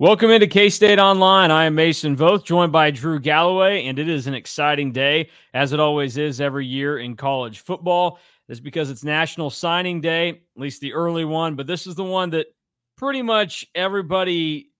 [0.00, 1.50] Welcome into K State Online.
[1.50, 5.74] I am Mason Voth, joined by Drew Galloway, and it is an exciting day, as
[5.74, 8.18] it always is every year in college football.
[8.48, 12.02] It's because it's National Signing Day, at least the early one, but this is the
[12.04, 12.46] one that
[12.96, 14.70] pretty much everybody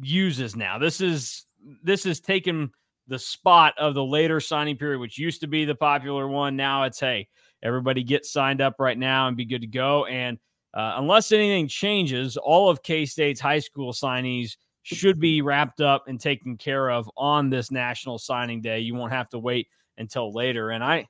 [0.00, 0.78] uses now.
[0.78, 1.44] This is
[1.82, 2.70] this is taken
[3.06, 6.56] the spot of the later signing period, which used to be the popular one.
[6.56, 7.28] Now it's hey,
[7.62, 10.06] everybody get signed up right now and be good to go.
[10.06, 10.38] And
[10.72, 14.56] uh, unless anything changes, all of K State's high school signees
[14.96, 18.80] should be wrapped up and taken care of on this national signing day.
[18.80, 20.70] You won't have to wait until later.
[20.70, 21.06] And I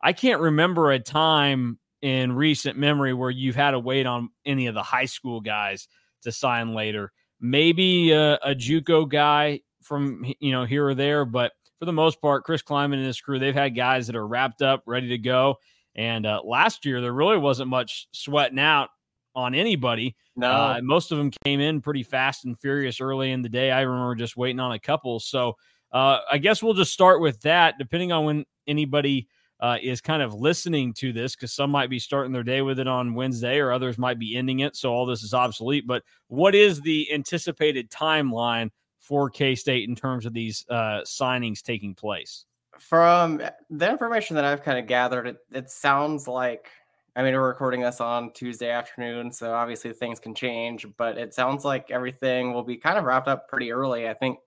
[0.00, 4.66] I can't remember a time in recent memory where you've had to wait on any
[4.66, 5.88] of the high school guys
[6.22, 7.12] to sign later.
[7.40, 12.20] Maybe a, a JUCO guy from you know here or there, but for the most
[12.20, 15.18] part, Chris Klieman and his crew, they've had guys that are wrapped up, ready to
[15.18, 15.56] go.
[15.94, 18.88] And uh, last year, there really wasn't much sweating out
[19.34, 20.16] on anybody.
[20.36, 23.70] No, uh, most of them came in pretty fast and furious early in the day.
[23.70, 25.20] I remember just waiting on a couple.
[25.20, 25.56] So
[25.92, 29.28] uh, I guess we'll just start with that, depending on when anybody
[29.60, 32.78] uh, is kind of listening to this, because some might be starting their day with
[32.78, 34.76] it on Wednesday, or others might be ending it.
[34.76, 35.86] So all this is obsolete.
[35.86, 41.62] But what is the anticipated timeline for K State in terms of these uh, signings
[41.62, 42.44] taking place?
[42.78, 46.68] From the information that I've kind of gathered, it, it sounds like
[47.16, 51.32] I mean, we're recording this on Tuesday afternoon, so obviously things can change, but it
[51.32, 54.08] sounds like everything will be kind of wrapped up pretty early.
[54.08, 54.38] I think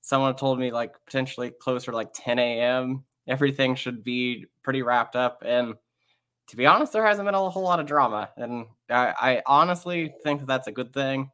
[0.00, 3.04] someone told me like potentially closer to like 10 a.m.
[3.28, 5.42] Everything should be pretty wrapped up.
[5.44, 5.74] And
[6.48, 8.30] to be honest, there hasn't been a whole lot of drama.
[8.38, 11.30] And I, I honestly think that that's a good thing.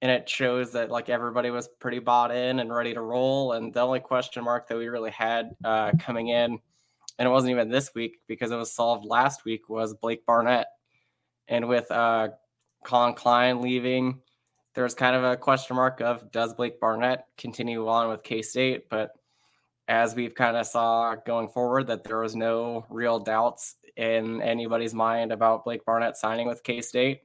[0.00, 3.52] And it shows that like everybody was pretty bought in and ready to roll.
[3.52, 6.58] And the only question mark that we really had uh, coming in
[7.18, 10.66] and it wasn't even this week because it was solved last week was Blake Barnett.
[11.48, 12.28] And with uh,
[12.84, 14.20] Collin Klein leaving,
[14.74, 18.88] there's kind of a question mark of does Blake Barnett continue on with K State?
[18.88, 19.12] But
[19.88, 24.94] as we've kind of saw going forward, that there was no real doubts in anybody's
[24.94, 27.20] mind about Blake Barnett signing with K State.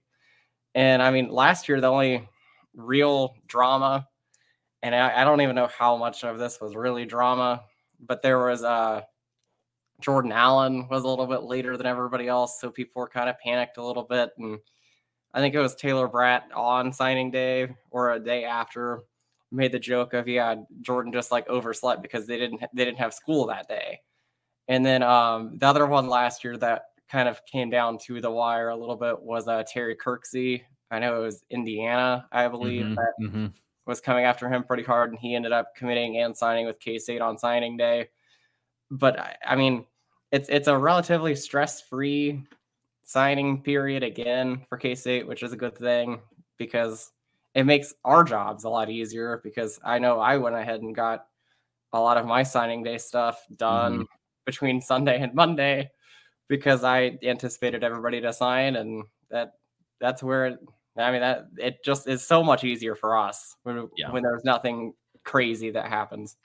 [0.76, 2.28] And I mean, last year, the only
[2.76, 4.08] real drama,
[4.84, 7.64] and I, I, don't even know how much of this was really drama,
[8.00, 9.02] but there was a uh,
[10.02, 13.40] Jordan Allen was a little bit later than everybody else, so people were kind of
[13.40, 14.30] panicked a little bit.
[14.38, 14.60] And
[15.34, 19.02] I think it was Taylor Bratt on signing day or a day after
[19.52, 23.14] made the joke of yeah, Jordan just like overslept because they didn't they didn't have
[23.14, 24.02] school that day.
[24.68, 28.30] And then um, the other one last year that kind of came down to the
[28.30, 30.64] wire a little bit was uh, Terry Kirksey.
[30.92, 33.48] I know it was Indiana, I believe, mm-hmm, that mm-hmm.
[33.86, 37.00] was coming after him pretty hard, and he ended up committing and signing with K
[37.00, 38.10] State on signing day
[38.92, 39.86] but I, I mean,
[40.32, 42.44] it's it's a relatively stress free
[43.04, 46.20] signing period again for K State, which is a good thing
[46.58, 47.12] because
[47.56, 49.40] it makes our jobs a lot easier.
[49.44, 51.26] Because I know I went ahead and got
[51.94, 54.04] a lot of my signing day stuff done mm-hmm.
[54.46, 55.90] between Sunday and Monday
[56.48, 59.54] because I anticipated everybody to sign, and that
[60.00, 60.60] that's where it,
[60.98, 64.12] I mean that it just is so much easier for us when yeah.
[64.12, 64.94] when there's nothing
[65.24, 66.36] crazy that happens.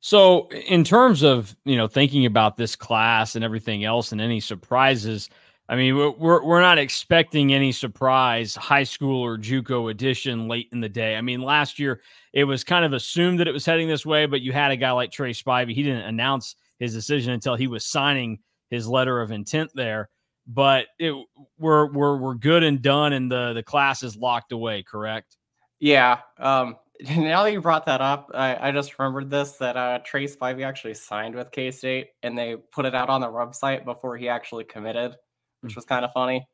[0.00, 4.40] So, in terms of you know thinking about this class and everything else, and any
[4.40, 5.28] surprises,
[5.68, 10.80] I mean, we're we're not expecting any surprise high school or JUCO edition late in
[10.80, 11.16] the day.
[11.16, 12.00] I mean, last year
[12.32, 14.76] it was kind of assumed that it was heading this way, but you had a
[14.76, 15.74] guy like Trey Spivey.
[15.74, 18.40] He didn't announce his decision until he was signing
[18.70, 20.08] his letter of intent there.
[20.46, 21.14] But it,
[21.58, 24.82] we're we're we're good and done, and the the class is locked away.
[24.82, 25.36] Correct?
[25.78, 26.20] Yeah.
[26.38, 26.76] Um,
[27.16, 30.64] now that you brought that up, I, I just remembered this that uh, Trey Spivey
[30.66, 34.28] actually signed with K State and they put it out on their website before he
[34.28, 35.16] actually committed,
[35.60, 35.76] which mm.
[35.76, 36.46] was kind of funny.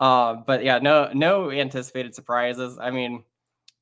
[0.00, 2.78] Uh, but yeah, no, no anticipated surprises.
[2.80, 3.22] I mean,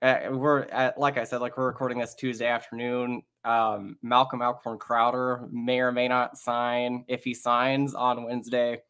[0.03, 3.23] uh, we're at, like I said, like we're recording this Tuesday afternoon.
[3.45, 7.05] Um, Malcolm Alcorn Crowder may or may not sign.
[7.09, 8.81] If he signs on Wednesday,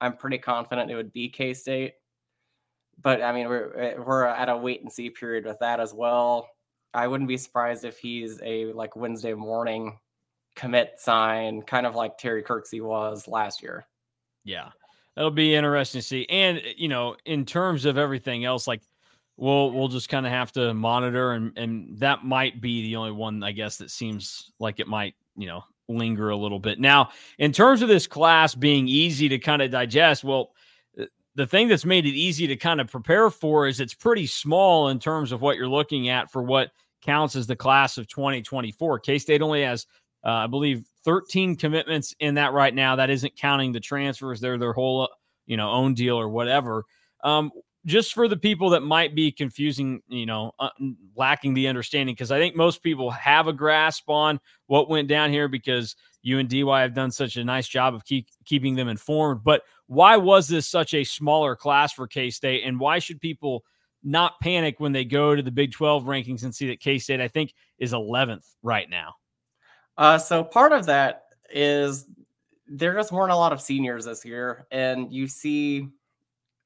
[0.00, 1.94] I'm pretty confident it would be K State
[3.00, 5.94] but I mean, we're eh, we're at a wait and see period with that as
[5.94, 6.48] well.
[6.94, 9.98] I wouldn't be surprised if he's a like Wednesday morning
[10.56, 13.86] commit sign, kind of like Terry Kirksey was last year.
[14.44, 14.70] Yeah,
[15.14, 16.26] that'll be interesting to see.
[16.28, 18.82] And eh, you know, in terms of everything else, like
[19.36, 23.12] we'll we'll just kind of have to monitor, and and that might be the only
[23.12, 26.80] one I guess that seems like it might you know linger a little bit.
[26.80, 30.50] Now, in terms of this class being easy to kind of digest, well
[31.38, 34.88] the thing that's made it easy to kind of prepare for is it's pretty small
[34.88, 38.98] in terms of what you're looking at for what counts as the class of 2024.
[38.98, 39.86] K State only has,
[40.26, 42.96] uh, I believe, 13 commitments in that right now.
[42.96, 45.08] That isn't counting the transfers; they're their whole,
[45.46, 46.82] you know, own deal or whatever.
[47.22, 47.52] Um,
[47.88, 50.68] just for the people that might be confusing, you know, uh,
[51.16, 55.30] lacking the understanding, because I think most people have a grasp on what went down
[55.30, 58.88] here because you and DY have done such a nice job of keep, keeping them
[58.88, 59.42] informed.
[59.42, 63.64] But why was this such a smaller class for K State, and why should people
[64.04, 67.22] not panic when they go to the Big 12 rankings and see that K State,
[67.22, 69.14] I think, is 11th right now?
[69.96, 72.06] Uh, so part of that is
[72.66, 75.88] there just weren't a lot of seniors this year, and you see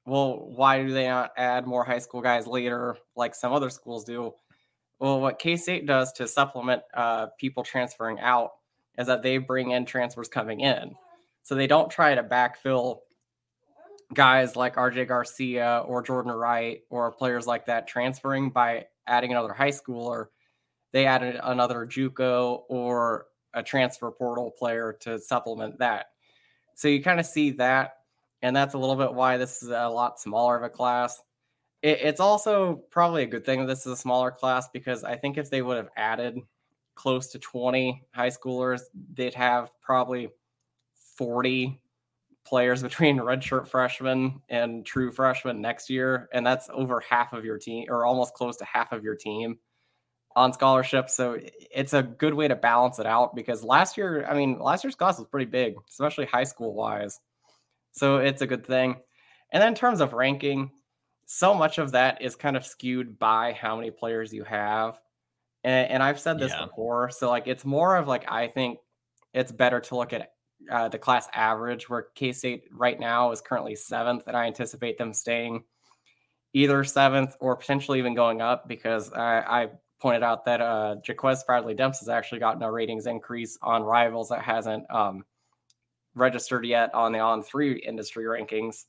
[0.05, 4.03] well, why do they not add more high school guys later, like some other schools
[4.03, 4.33] do?
[4.99, 8.51] Well, what K State does to supplement uh, people transferring out
[8.97, 10.95] is that they bring in transfers coming in.
[11.41, 12.99] So they don't try to backfill
[14.13, 19.53] guys like RJ Garcia or Jordan Wright or players like that transferring by adding another
[19.53, 20.27] high schooler.
[20.91, 26.07] They added another JUCO or a transfer portal player to supplement that.
[26.75, 27.97] So you kind of see that
[28.43, 31.23] and that's a little bit why this is a lot smaller of a class.
[31.81, 35.37] It, it's also probably a good thing this is a smaller class because I think
[35.37, 36.37] if they would have added
[36.93, 38.81] close to 20 high schoolers,
[39.13, 40.29] they'd have probably
[41.17, 41.79] 40
[42.45, 46.27] players between redshirt freshmen and true freshmen next year.
[46.33, 49.57] And that's over half of your team, or almost close to half of your team
[50.35, 51.09] on scholarship.
[51.09, 51.39] So
[51.71, 54.95] it's a good way to balance it out because last year, I mean, last year's
[54.95, 57.21] class was pretty big, especially high school wise.
[57.93, 58.97] So it's a good thing.
[59.51, 60.71] And then in terms of ranking,
[61.25, 64.99] so much of that is kind of skewed by how many players you have.
[65.63, 66.65] And, and I've said this yeah.
[66.65, 67.09] before.
[67.09, 68.79] So like it's more of like I think
[69.33, 70.33] it's better to look at
[70.69, 74.97] uh, the class average, where K State right now is currently seventh, and I anticipate
[74.97, 75.63] them staying
[76.53, 79.67] either seventh or potentially even going up because I, I
[79.99, 84.29] pointed out that uh, Jaquez Bradley Demps has actually gotten a ratings increase on rivals
[84.29, 85.23] that hasn't um,
[86.15, 88.85] registered yet on the on three industry rankings.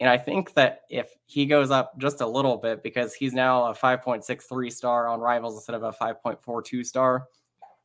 [0.00, 3.66] And I think that if he goes up just a little bit, because he's now
[3.66, 7.26] a 5.63 star on Rivals instead of a 5.42 star,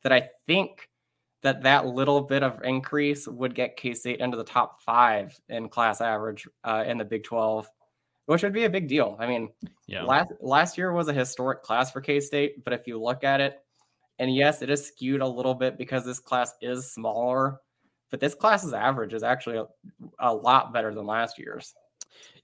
[0.02, 0.88] that I think
[1.42, 5.68] that that little bit of increase would get K State into the top five in
[5.68, 7.68] class average uh, in the Big 12,
[8.26, 9.16] which would be a big deal.
[9.18, 9.48] I mean,
[9.86, 10.02] yeah.
[10.02, 13.40] last last year was a historic class for K State, but if you look at
[13.40, 13.58] it,
[14.18, 17.60] and yes, it is skewed a little bit because this class is smaller
[18.10, 19.66] but this class's average is actually a,
[20.18, 21.74] a lot better than last year's.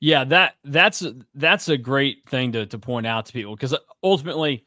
[0.01, 1.05] Yeah, that that's
[1.35, 4.65] that's a great thing to to point out to people because uh, ultimately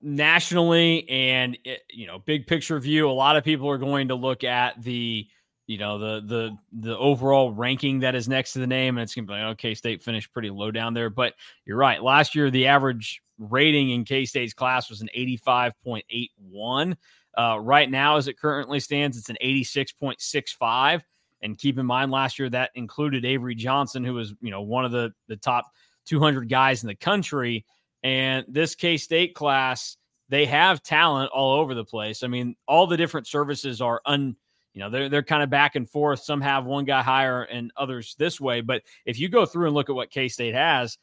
[0.00, 4.16] nationally and eh, you know big picture view a lot of people are going to
[4.16, 5.26] look at the
[5.68, 9.14] you know the the the overall ranking that is next to the name and it's
[9.14, 11.34] going to be like K State finished pretty low down there but
[11.64, 16.96] you're right last year the average rating in k-state's class was an 85.81
[17.36, 21.02] uh, right now, as it currently stands, it's an 86.65.
[21.42, 24.84] And keep in mind, last year that included Avery Johnson, who was, you know, one
[24.84, 25.66] of the the top
[26.06, 27.64] 200 guys in the country.
[28.02, 29.96] And this K State class,
[30.28, 32.22] they have talent all over the place.
[32.22, 34.36] I mean, all the different services are un,
[34.72, 36.20] you know, they're they're kind of back and forth.
[36.20, 38.60] Some have one guy higher and others this way.
[38.60, 40.96] But if you go through and look at what K State has,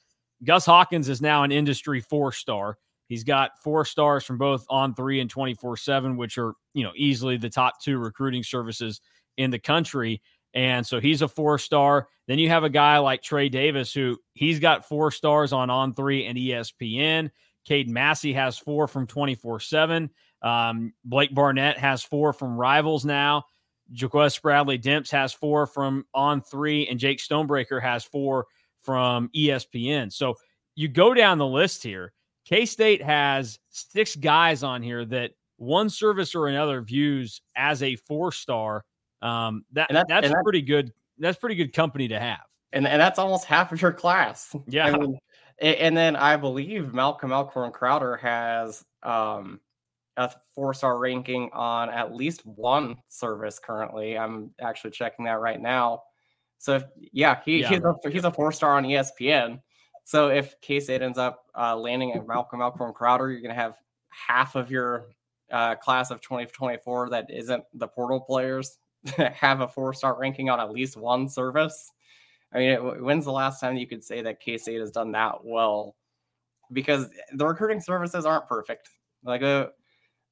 [0.43, 2.77] Gus Hawkins is now an industry four star.
[3.09, 6.93] He's got four stars from both on three and 24 7, which are, you know,
[6.95, 9.01] easily the top two recruiting services
[9.35, 10.21] in the country.
[10.53, 12.07] And so he's a four star.
[12.27, 15.93] Then you have a guy like Trey Davis, who he's got four stars on On
[15.93, 17.31] Three and ESPN.
[17.65, 20.09] Cade Massey has four from 24 7.
[20.41, 23.45] Um, Blake Barnett has four from Rivals now.
[23.91, 28.45] Jaquez Bradley Demps has four from On Three, and Jake Stonebreaker has four
[28.83, 30.13] from ESPN.
[30.13, 30.35] So
[30.75, 32.13] you go down the list here,
[32.49, 37.95] K State has six guys on here that one service or another views as a
[37.95, 38.85] four star.
[39.21, 40.91] Um, that that's, that's pretty good.
[41.19, 42.39] That's pretty good company to have.
[42.73, 44.55] And and that's almost half of your class.
[44.67, 44.87] Yeah.
[44.87, 45.19] I mean,
[45.61, 49.59] and then I believe Malcolm Alcorn Crowder has um,
[50.17, 54.17] a four star ranking on at least one service currently.
[54.17, 56.01] I'm actually checking that right now.
[56.57, 57.69] So if, yeah, he, yeah.
[57.69, 59.59] he's a he's a four star on ESPN.
[60.09, 63.61] So if K State ends up uh, landing at Malcolm Alcorn Crowder, you're going to
[63.61, 63.75] have
[64.09, 65.09] half of your
[65.51, 68.79] uh, class of 2024 that isn't the portal players
[69.17, 71.91] have a four star ranking on at least one service.
[72.51, 75.11] I mean, it, when's the last time you could say that K State has done
[75.11, 75.95] that well?
[76.73, 78.89] Because the recruiting services aren't perfect.
[79.23, 79.67] Like, uh,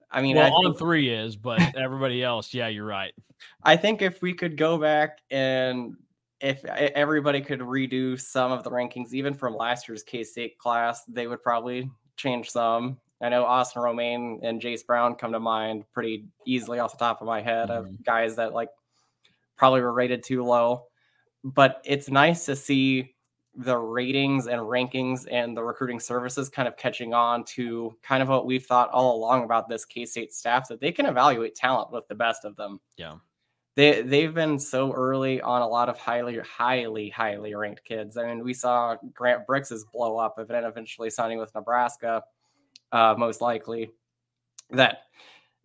[0.10, 3.13] I mean, well, I on three is, but everybody else, yeah, you're right.
[3.62, 5.93] I think if we could go back and
[6.39, 11.03] if everybody could redo some of the rankings, even from last year's K State class,
[11.06, 12.98] they would probably change some.
[13.22, 17.22] I know Austin Romaine and Jace Brown come to mind pretty easily off the top
[17.22, 17.88] of my head mm-hmm.
[17.88, 18.70] of guys that like
[19.56, 20.84] probably were rated too low.
[21.44, 23.15] But it's nice to see
[23.56, 28.29] the ratings and rankings and the recruiting services kind of catching on to kind of
[28.29, 31.91] what we've thought all along about this K State staff that they can evaluate talent
[31.91, 32.79] with the best of them.
[32.98, 33.15] Yeah.
[33.77, 38.17] They, they've been so early on a lot of highly, highly, highly ranked kids.
[38.17, 42.24] I mean, we saw Grant Brix's blow up and eventually signing with Nebraska,
[42.91, 43.91] uh, most likely.
[44.72, 45.03] That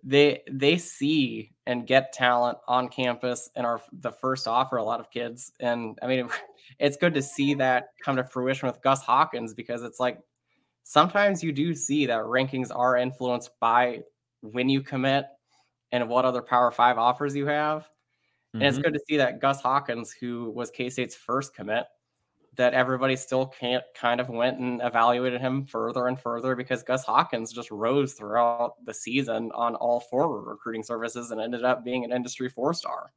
[0.04, 4.98] they they see and get talent on campus and are the first offer a lot
[4.98, 6.28] of kids and i mean
[6.80, 10.18] it's good to see that come to fruition with gus hawkins because it's like
[10.82, 14.00] sometimes you do see that rankings are influenced by
[14.40, 15.26] when you commit
[15.92, 17.88] and what other power five offers you have
[18.54, 18.58] mm-hmm.
[18.58, 18.84] and it's mm-hmm.
[18.84, 21.86] good to see that gus hawkins who was k-state's first commit
[22.56, 27.04] that everybody still can't kind of went and evaluated him further and further because Gus
[27.04, 32.04] Hawkins just rose throughout the season on all four recruiting services and ended up being
[32.04, 33.12] an industry four star.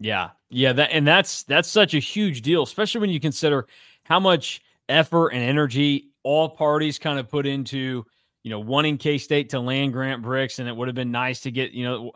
[0.00, 0.30] Yeah.
[0.48, 3.66] Yeah, that and that's that's such a huge deal, especially when you consider
[4.04, 8.06] how much effort and energy all parties kind of put into,
[8.42, 10.60] you know, wanting K-State to land Grant Brix.
[10.60, 12.12] and it would have been nice to get, you know,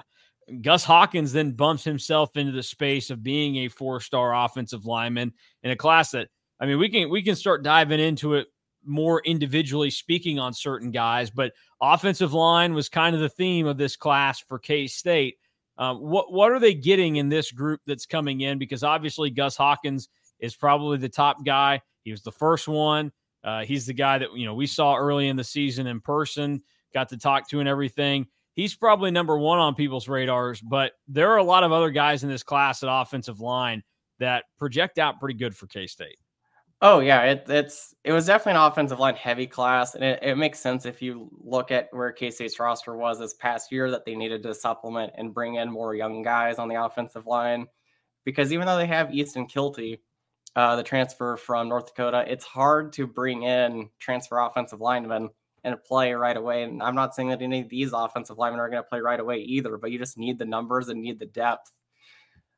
[0.61, 5.33] Gus Hawkins then bumps himself into the space of being a four-star offensive lineman
[5.63, 6.29] in a class that
[6.61, 8.47] I mean, we can we can start diving into it
[8.85, 13.79] more individually speaking on certain guys, but offensive line was kind of the theme of
[13.79, 15.39] this class for K State.
[15.79, 18.59] Um, what what are they getting in this group that's coming in?
[18.59, 21.81] Because obviously Gus Hawkins is probably the top guy.
[22.05, 23.11] He was the first one.
[23.43, 26.63] Uh, he's the guy that you know we saw early in the season in person,
[26.95, 28.27] got to talk to and everything.
[28.55, 32.23] He's probably number one on people's radars, but there are a lot of other guys
[32.23, 33.83] in this class at offensive line
[34.19, 36.19] that project out pretty good for K State.
[36.83, 40.37] Oh yeah, it, it's it was definitely an offensive line heavy class, and it, it
[40.37, 44.05] makes sense if you look at where K State's roster was this past year that
[44.05, 47.67] they needed to supplement and bring in more young guys on the offensive line,
[48.25, 50.01] because even though they have Easton Kilty,
[50.57, 55.31] uh, the transfer from North Dakota, it's hard to bring in transfer offensive linemen
[55.65, 56.65] and play right away.
[56.65, 59.21] And I'm not saying that any of these offensive linemen are going to play right
[59.21, 61.71] away either, but you just need the numbers and need the depth.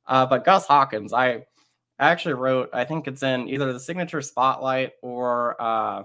[0.07, 1.45] Uh, but Gus Hawkins, I
[1.99, 6.03] actually wrote, I think it's in either the signature spotlight or uh,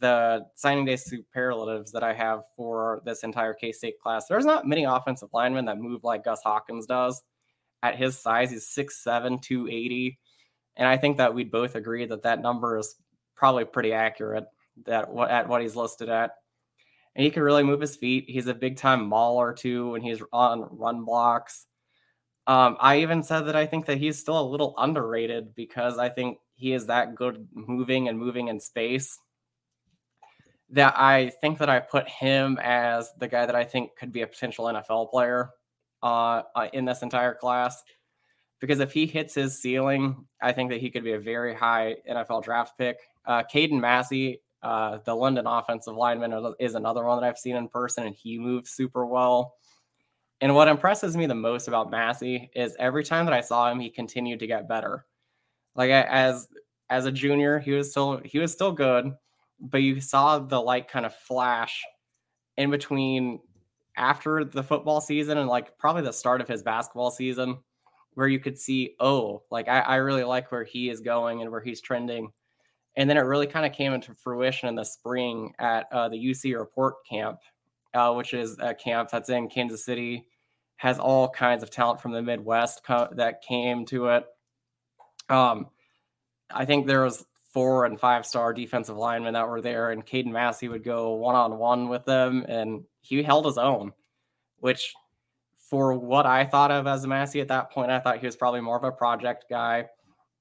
[0.00, 4.26] the signing day superlatives that I have for this entire K State class.
[4.26, 7.22] There's not many offensive linemen that move like Gus Hawkins does.
[7.82, 10.18] At his size, he's 6'7, 280.
[10.76, 12.96] And I think that we'd both agree that that number is
[13.36, 14.46] probably pretty accurate
[14.84, 16.32] that what at what he's listed at.
[17.14, 18.26] And he can really move his feet.
[18.28, 21.66] He's a big time mauler too when he's on run blocks.
[22.46, 26.08] Um, I even said that I think that he's still a little underrated because I
[26.08, 29.18] think he is that good moving and moving in space.
[30.70, 34.22] That I think that I put him as the guy that I think could be
[34.22, 35.50] a potential NFL player
[36.02, 37.82] uh, uh, in this entire class.
[38.60, 41.96] Because if he hits his ceiling, I think that he could be a very high
[42.08, 42.98] NFL draft pick.
[43.24, 47.68] Uh, Caden Massey, uh, the London offensive lineman, is another one that I've seen in
[47.68, 49.54] person, and he moves super well.
[50.40, 53.78] And what impresses me the most about Massey is every time that I saw him,
[53.78, 55.06] he continued to get better.
[55.76, 56.48] Like as
[56.90, 59.12] as a junior, he was still he was still good,
[59.60, 61.84] but you saw the light kind of flash
[62.56, 63.38] in between
[63.96, 67.58] after the football season and like probably the start of his basketball season,
[68.14, 71.52] where you could see, oh, like I, I really like where he is going and
[71.52, 72.32] where he's trending.
[72.96, 76.16] And then it really kind of came into fruition in the spring at uh, the
[76.16, 77.40] UC Report camp
[77.96, 80.26] uh, which is a camp that's in Kansas City,
[80.76, 84.24] has all kinds of talent from the Midwest co- that came to it.
[85.30, 85.68] Um,
[86.50, 90.30] I think there was four and five star defensive linemen that were there, and Caden
[90.30, 93.92] Massey would go one on one with them, and he held his own.
[94.58, 94.94] Which,
[95.56, 98.60] for what I thought of as Massey at that point, I thought he was probably
[98.60, 99.86] more of a project guy.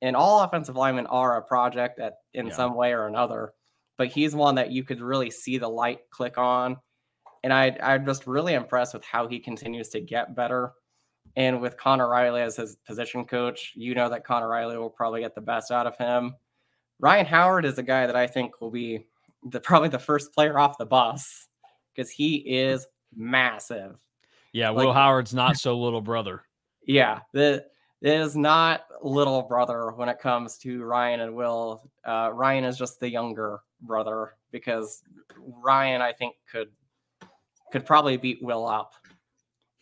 [0.01, 2.53] And all offensive linemen are a project at in yeah.
[2.53, 3.53] some way or another,
[3.97, 6.77] but he's one that you could really see the light click on
[7.45, 10.73] and I, I'm just really impressed with how he continues to get better.
[11.35, 15.21] And with Conor Riley as his position coach, you know that Conor Riley will probably
[15.21, 16.33] get the best out of him.
[16.99, 19.05] Ryan Howard is a guy that I think will be
[19.51, 21.47] the probably the first player off the bus
[21.93, 23.95] because he is massive.
[24.51, 26.41] Yeah, like, Will Howard's not so little brother.
[26.87, 27.63] Yeah, the
[28.01, 31.89] is not little brother when it comes to Ryan and Will.
[32.03, 35.01] Uh, Ryan is just the younger brother because
[35.37, 36.69] Ryan, I think, could
[37.71, 38.93] could probably beat Will up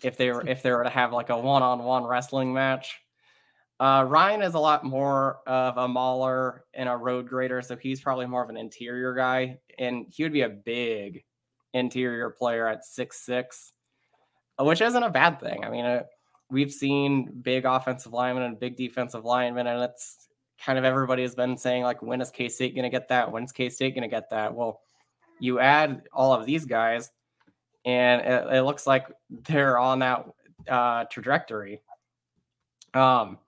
[0.04, 3.00] if they were if they were to have like a one-on-one wrestling match.
[3.80, 8.00] Uh, Ryan is a lot more of a mauler and a road grader, so he's
[8.00, 11.24] probably more of an interior guy, and he would be a big
[11.74, 13.74] interior player at six six,
[14.60, 15.66] which isn't a bad thing.
[15.66, 16.04] I mean, uh,
[16.54, 20.30] we've seen big offensive linemen and big defensive linemen, and it's
[20.64, 23.32] kind of everybody has been saying like, when is K State going to get that?
[23.32, 24.54] When's K State going to get that?
[24.54, 24.82] Well,
[25.40, 27.12] you add all of these guys,
[27.84, 30.26] and it, it looks like they're on that
[30.70, 31.82] uh, trajectory.
[32.94, 33.40] Um,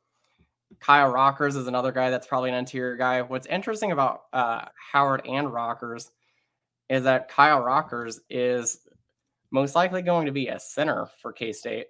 [0.80, 3.22] Kyle Rockers is another guy that's probably an interior guy.
[3.22, 6.12] What's interesting about uh, Howard and Rockers
[6.90, 8.80] is that Kyle Rockers is
[9.52, 11.86] most likely going to be a center for K State.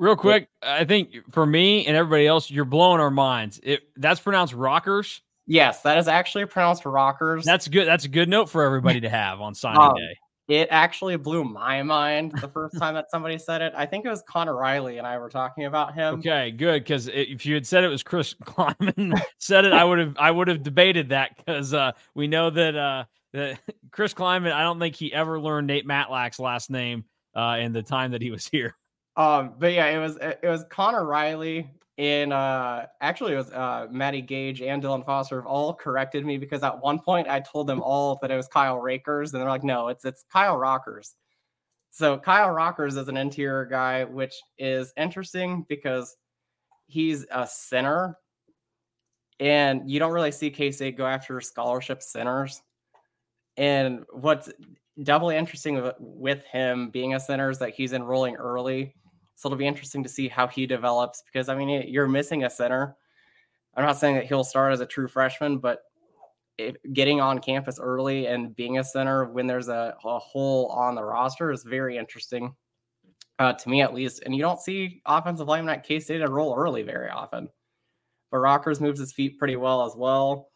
[0.00, 3.60] Real quick, I think for me and everybody else, you're blowing our minds.
[3.62, 5.20] It that's pronounced Rockers.
[5.46, 7.44] Yes, that is actually pronounced Rockers.
[7.44, 7.86] That's good.
[7.86, 10.16] That's a good note for everybody to have on signing um, day.
[10.48, 13.74] It actually blew my mind the first time that somebody said it.
[13.76, 16.20] I think it was Conor Riley and I were talking about him.
[16.20, 16.82] Okay, good.
[16.82, 20.30] Because if you had said it was Chris Klieman said it, I would have I
[20.30, 23.04] would have debated that because uh, we know that uh,
[23.34, 24.50] that Chris Klieman.
[24.50, 27.04] I don't think he ever learned Nate Matlack's last name
[27.34, 28.76] uh, in the time that he was here.
[29.20, 33.86] Um, but yeah, it was it was Conor Riley in uh actually it was uh
[33.90, 37.66] Maddie Gage and Dylan Foster have all corrected me because at one point I told
[37.66, 41.16] them all that it was Kyle Rakers and they're like, no, it's it's Kyle Rockers.
[41.90, 46.16] So Kyle Rockers is an interior guy, which is interesting because
[46.86, 48.16] he's a center.
[49.38, 52.62] And you don't really see K State go after scholarship centers.
[53.58, 54.48] And what's
[55.02, 58.94] doubly interesting with him being a center is that he's enrolling early
[59.40, 62.50] so it'll be interesting to see how he develops because I mean you're missing a
[62.50, 62.94] center.
[63.74, 65.80] I'm not saying that he'll start as a true freshman, but
[66.92, 71.02] getting on campus early and being a center when there's a, a hole on the
[71.02, 72.54] roster is very interesting
[73.38, 74.22] uh, to me at least.
[74.26, 77.48] And you don't see offensive linemen at K State roll early very often.
[78.30, 80.50] But Rockers moves his feet pretty well as well.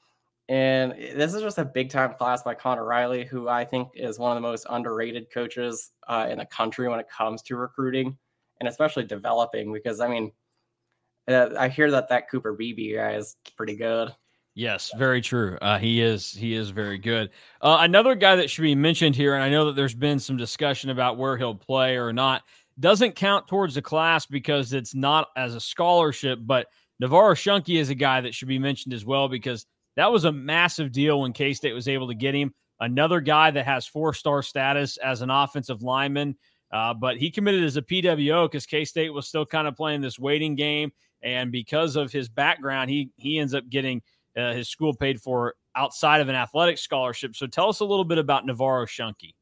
[0.50, 4.18] And this is just a big time class by Conor Riley, who I think is
[4.18, 8.18] one of the most underrated coaches uh, in the country when it comes to recruiting
[8.64, 10.32] and especially developing because I mean,
[11.28, 14.14] uh, I hear that that Cooper Beebe guy is pretty good.
[14.54, 15.58] Yes, very true.
[15.60, 17.30] Uh, he is he is very good.
[17.60, 20.36] Uh, another guy that should be mentioned here, and I know that there's been some
[20.36, 22.42] discussion about where he'll play or not,
[22.78, 26.38] doesn't count towards the class because it's not as a scholarship.
[26.40, 26.68] But
[27.00, 30.32] Navarro Schunke is a guy that should be mentioned as well because that was a
[30.32, 32.54] massive deal when K State was able to get him.
[32.80, 36.36] Another guy that has four star status as an offensive lineman.
[36.74, 40.00] Uh, but he committed as a PWO because K State was still kind of playing
[40.00, 40.90] this waiting game,
[41.22, 44.02] and because of his background, he he ends up getting
[44.36, 47.36] uh, his school paid for outside of an athletic scholarship.
[47.36, 49.34] So tell us a little bit about Navarro Schunke.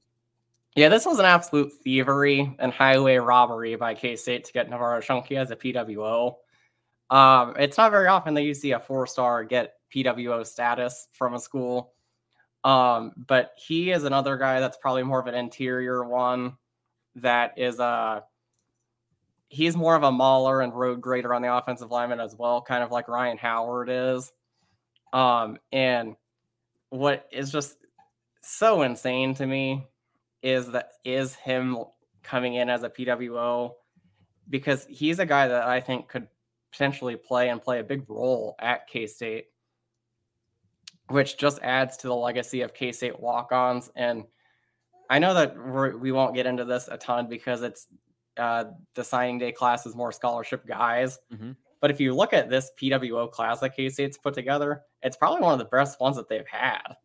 [0.77, 5.01] Yeah, this was an absolute thievery and highway robbery by K State to get Navarro
[5.01, 6.35] Schunke as a PWO.
[7.09, 11.33] Um, it's not very often that you see a four star get PWO status from
[11.33, 11.95] a school.
[12.63, 16.59] Um, but he is another guy that's probably more of an interior one
[17.17, 18.21] that is uh
[19.53, 22.83] he's more of a mauler and road grader on the offensive lineman as well, kind
[22.83, 24.33] of like Ryan Howard is.
[25.13, 26.17] Um, and
[26.89, 27.77] what is just
[28.43, 29.87] so insane to me
[30.43, 31.85] is that is him
[32.23, 33.75] coming in as a PWO
[34.49, 36.29] because he's a guy that I think could
[36.73, 39.49] potentially play and play a big role at K State,
[41.09, 44.25] which just adds to the legacy of K State walk ons and
[45.11, 47.87] I know that we're, we will not get into this a ton because it's
[48.37, 51.19] uh, the signing day class is more scholarship guys.
[51.33, 51.53] Mm-hmm.
[51.81, 55.43] But if you look at this PWO class that K State's put together, it's probably
[55.43, 56.97] one of the best ones that they've had.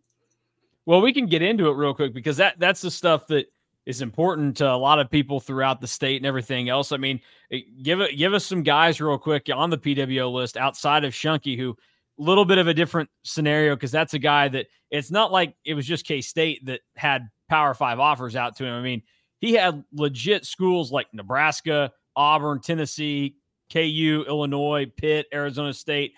[0.86, 3.48] Well, we can get into it real quick because that that's the stuff that
[3.86, 6.92] is important to a lot of people throughout the state and everything else.
[6.92, 7.20] I mean,
[7.52, 11.14] eh, give it give us some guys real quick on the PWO list outside of
[11.14, 11.76] Schunke who
[12.20, 15.56] a little bit of a different scenario because that's a guy that it's not like
[15.66, 18.74] it was just K State that had Power Five offers out to him.
[18.74, 19.02] I mean,
[19.40, 23.36] he had legit schools like Nebraska, Auburn, Tennessee,
[23.72, 26.14] KU, Illinois, Pitt, Arizona State,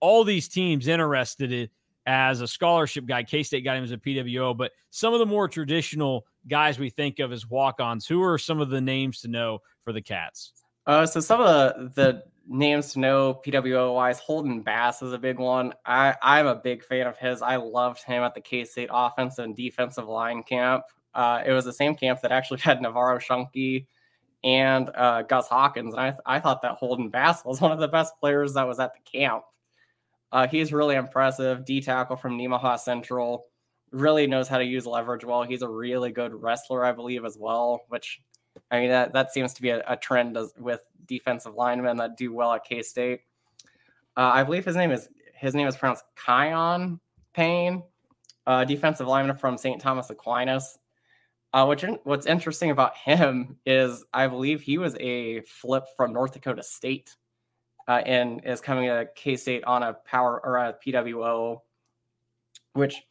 [0.00, 1.68] all these teams interested in
[2.06, 3.22] as a scholarship guy.
[3.22, 6.90] K State got him as a PWO, but some of the more traditional guys we
[6.90, 10.00] think of as walk ons, who are some of the names to know for the
[10.00, 10.52] Cats?
[10.86, 15.18] Uh, so some of the, the names to know PWO wise, Holden Bass is a
[15.18, 15.72] big one.
[15.84, 17.42] I, I'm a big fan of his.
[17.42, 20.84] I loved him at the K State offensive and defensive line camp.
[21.14, 23.86] Uh, it was the same camp that actually had Navarro Schunke
[24.42, 25.94] and uh, Gus Hawkins.
[25.94, 28.80] And I, I thought that Holden Bass was one of the best players that was
[28.80, 29.44] at the camp.
[30.32, 31.64] Uh, he's really impressive.
[31.64, 33.46] D tackle from Nemaha Central.
[33.90, 35.42] Really knows how to use leverage well.
[35.42, 38.20] He's a really good wrestler, I believe, as well, which
[38.70, 42.32] I mean, that, that seems to be a, a trend with defensive linemen that do
[42.32, 43.22] well at K State.
[44.16, 47.00] Uh, I believe his name is his name is pronounced Kion
[47.32, 47.82] Payne,
[48.46, 49.80] uh, defensive lineman from St.
[49.80, 50.78] Thomas Aquinas.
[51.52, 56.32] Uh, which what's interesting about him is I believe he was a flip from North
[56.32, 57.16] Dakota State
[57.88, 61.60] uh, and is coming to K State on a power or a PWO,
[62.74, 63.02] which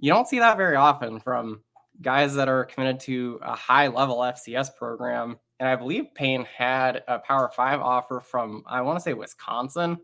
[0.00, 1.62] you don't see that very often from
[2.00, 5.38] guys that are committed to a high level FCS program.
[5.58, 9.98] And I believe Payne had a Power Five offer from, I want to say Wisconsin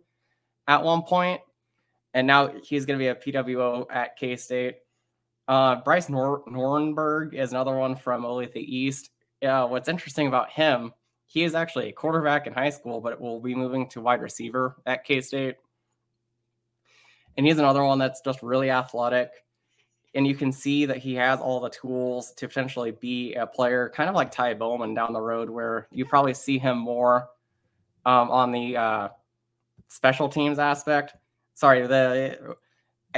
[0.66, 1.40] at one point,
[2.14, 4.76] and now he's going to be a PWO at K State.
[5.48, 9.10] Uh, Bryce Nor- Nornberg is another one from Olathe East.
[9.42, 10.92] Uh, what's interesting about him,
[11.26, 14.76] he is actually a quarterback in high school, but will be moving to wide receiver
[14.86, 15.56] at K State.
[17.36, 19.30] And he's another one that's just really athletic.
[20.14, 23.90] And you can see that he has all the tools to potentially be a player,
[23.94, 27.28] kind of like Ty Bowman down the road, where you probably see him more
[28.04, 29.08] um, on the uh,
[29.88, 31.14] special teams aspect.
[31.54, 32.56] Sorry, the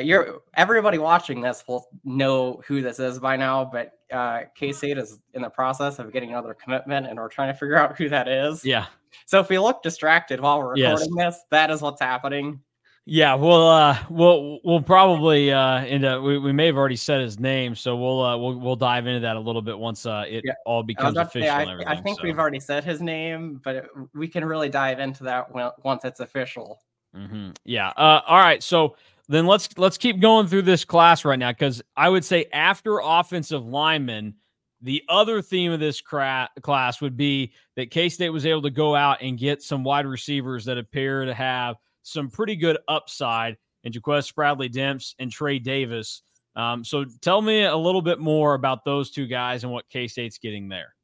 [0.03, 4.99] you're everybody watching this will know who this is by now, but uh, K State
[4.99, 8.09] is in the process of getting another commitment, and we're trying to figure out who
[8.09, 8.65] that is.
[8.65, 8.87] Yeah.
[9.27, 11.35] So if we look distracted while we're recording yes.
[11.37, 12.61] this, that is what's happening.
[13.07, 17.39] Yeah, we'll uh, we'll we'll probably uh, into we, we may have already said his
[17.39, 20.43] name, so we'll uh, we'll we'll dive into that a little bit once uh, it
[20.43, 20.55] yeah.
[20.65, 21.49] all becomes official.
[21.49, 22.25] Say, I, I, think so.
[22.25, 26.07] we've already said his name, but it, we can really dive into that when, once
[26.07, 26.81] it's official.
[27.15, 27.51] Mm-hmm.
[27.65, 27.89] Yeah.
[27.91, 28.63] Uh, all right.
[28.63, 28.97] So
[29.29, 33.01] then let's let's keep going through this class right now because I would say after
[33.03, 34.35] offensive linemen,
[34.81, 38.71] the other theme of this cra- class would be that K State was able to
[38.71, 43.57] go out and get some wide receivers that appear to have some pretty good upside
[43.83, 46.23] in Jaquez Bradley Demps and Trey Davis.
[46.55, 50.07] Um, so tell me a little bit more about those two guys and what K
[50.07, 50.95] State's getting there.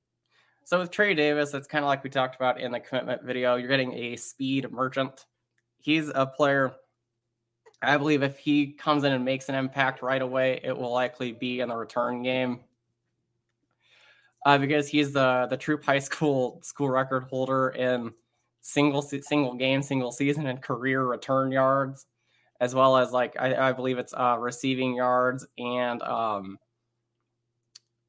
[0.65, 3.57] So with Trey Davis, it's kind of like we talked about in the commitment video.
[3.57, 5.27] You're getting a speed merchant.
[5.81, 6.73] He's a player
[7.83, 11.33] I believe if he comes in and makes an impact right away, it will likely
[11.33, 12.61] be in the return game.
[14.45, 18.13] Uh, because he's the the troop high school school record holder in
[18.61, 22.07] single single game, single season, and career return yards,
[22.61, 26.59] as well as like I, I believe it's uh, receiving yards and um,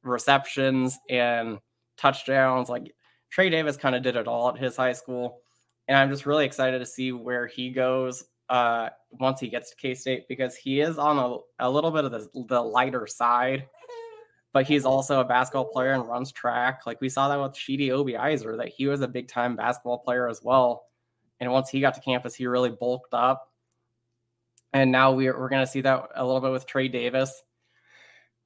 [0.02, 1.58] receptions and
[1.96, 2.68] touchdowns.
[2.68, 2.92] Like
[3.30, 5.40] Trey Davis kind of did it all at his high school,
[5.88, 9.76] and I'm just really excited to see where he goes uh, once he gets to
[9.76, 13.66] K State because he is on a, a little bit of the, the lighter side,
[14.52, 16.86] but he's also a basketball player and runs track.
[16.86, 20.28] Like we saw that with Sheedy Obiizer, that he was a big time basketball player
[20.28, 20.84] as well.
[21.40, 23.50] And once he got to campus, he really bulked up.
[24.72, 27.42] And now we're, we're going to see that a little bit with Trey Davis.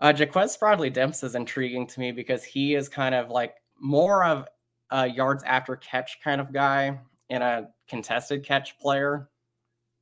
[0.00, 4.24] Uh, Jaquez Bradley Demps is intriguing to me because he is kind of like more
[4.24, 4.46] of
[4.90, 6.98] a yards after catch kind of guy
[7.30, 9.28] and a contested catch player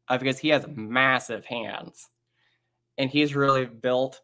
[0.09, 2.09] uh, because he has massive hands
[2.99, 4.21] and he's really built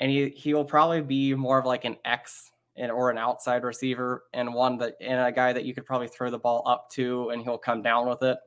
[0.00, 3.64] and he he will probably be more of like an X and or an outside
[3.64, 6.88] receiver and one that and a guy that you could probably throw the ball up
[6.90, 8.38] to and he'll come down with it.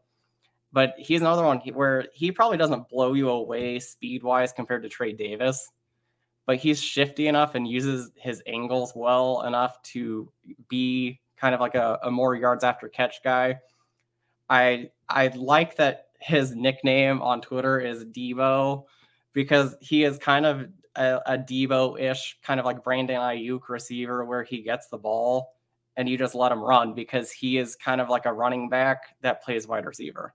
[0.74, 4.90] But he's another one where he probably doesn't blow you away speed wise compared to
[4.90, 5.70] Trey Davis,
[6.46, 10.32] but he's shifty enough and uses his angles well enough to
[10.70, 13.60] be kind of like a, a more yards after catch guy.
[14.50, 18.86] I I like that his nickname on Twitter is Debo
[19.34, 24.44] because he is kind of a, a Debo-ish kind of like Brandon Aiyuk receiver where
[24.44, 25.56] he gets the ball
[25.98, 29.16] and you just let him run because he is kind of like a running back
[29.22, 30.34] that plays wide receiver.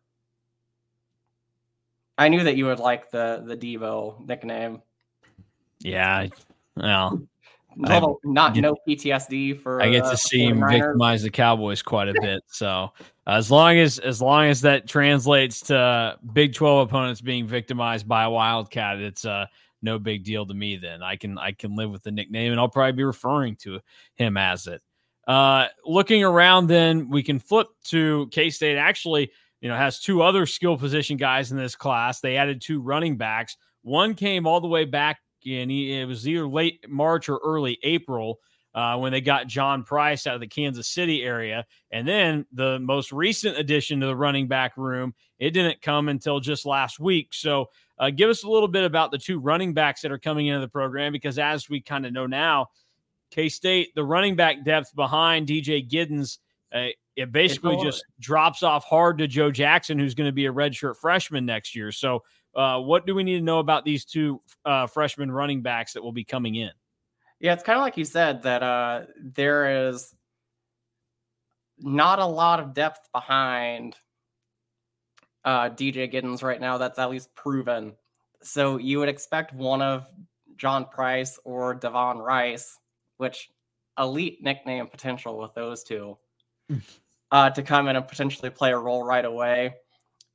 [2.19, 4.81] I knew that you would like the the Debo nickname.
[5.81, 6.29] Yeah,
[6.77, 7.21] well,
[7.79, 9.83] Little, not no PTSD for.
[9.83, 12.43] I get to uh, see him victimize the Cowboys quite a bit.
[12.47, 12.93] So
[13.27, 18.25] as long as as long as that translates to Big Twelve opponents being victimized by
[18.25, 19.47] a Wildcat, it's uh
[19.83, 20.77] no big deal to me.
[20.77, 23.81] Then I can I can live with the nickname, and I'll probably be referring to
[24.15, 24.83] him as it.
[25.27, 28.77] Uh, looking around, then we can flip to K State.
[28.77, 32.21] Actually, you know, has two other skill position guys in this class.
[32.21, 33.57] They added two running backs.
[33.83, 37.79] One came all the way back and he, it was either late March or early
[37.83, 38.41] April
[38.75, 41.65] uh, when they got John Price out of the Kansas City area.
[41.91, 46.41] And then the most recent addition to the running back room, it didn't come until
[46.41, 47.29] just last week.
[47.33, 47.67] So
[47.99, 50.61] uh, give us a little bit about the two running backs that are coming into
[50.61, 52.69] the program because as we kind of know now,
[53.31, 56.39] K State, the running back depth behind DJ Giddens,
[56.75, 60.53] uh, it basically just drops off hard to Joe Jackson, who's going to be a
[60.53, 61.91] redshirt freshman next year.
[61.91, 62.23] So
[62.55, 66.03] uh, what do we need to know about these two uh, freshman running backs that
[66.03, 66.71] will be coming in?
[67.41, 70.15] Yeah, it's kind of like you said that uh, there is
[71.79, 73.97] not a lot of depth behind
[75.47, 76.77] uh, DJ Giddens right now.
[76.77, 77.95] That's at least proven.
[78.43, 80.07] So you would expect one of
[80.57, 82.79] John Price or Devon Rice,
[83.17, 83.51] which
[83.99, 86.19] elite nickname potential with those two.
[87.31, 89.75] uh, to come in and potentially play a role right away.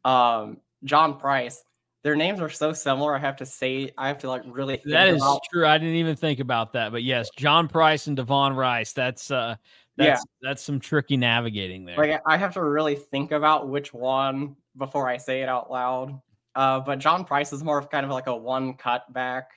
[0.03, 1.63] Um, John Price,
[2.03, 3.15] their names are so similar.
[3.15, 4.81] I have to say, I have to like really.
[4.85, 5.41] that is about...
[5.51, 5.65] true.
[5.67, 8.93] I didn't even think about that, but yes, John Price and Devon Rice.
[8.93, 9.55] That's uh,
[9.97, 10.49] that's yeah.
[10.49, 11.97] that's some tricky navigating there.
[11.97, 16.19] Like I have to really think about which one before I say it out loud.
[16.55, 19.51] Uh, but John Price is more of kind of like a one cut back,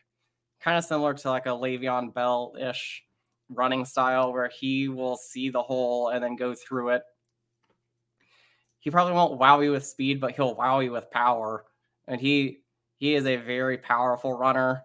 [0.60, 3.02] kind of similar to like a Le'Veon Bell ish
[3.48, 7.02] running style where he will see the hole and then go through it.
[8.80, 11.64] He probably won't wow you with speed, but he'll wow you with power.
[12.06, 12.60] And he
[12.98, 14.84] he is a very powerful runner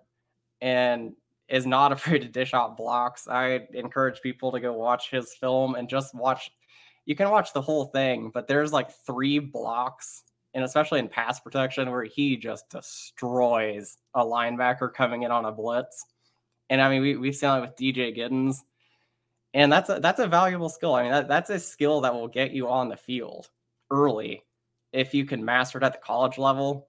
[0.62, 1.14] and
[1.50, 3.28] is not afraid to dish out blocks.
[3.28, 6.52] I encourage people to go watch his film and just watch
[7.06, 11.40] you can watch the whole thing, but there's like three blocks and especially in pass
[11.40, 16.06] protection where he just destroys a linebacker coming in on a blitz.
[16.70, 18.58] And I mean, we, we've seen it with DJ Giddens,
[19.54, 20.96] and that's a, that's a valuable skill.
[20.96, 23.50] I mean, that, that's a skill that will get you on the field
[23.92, 24.44] early
[24.92, 26.88] if you can master it at the college level.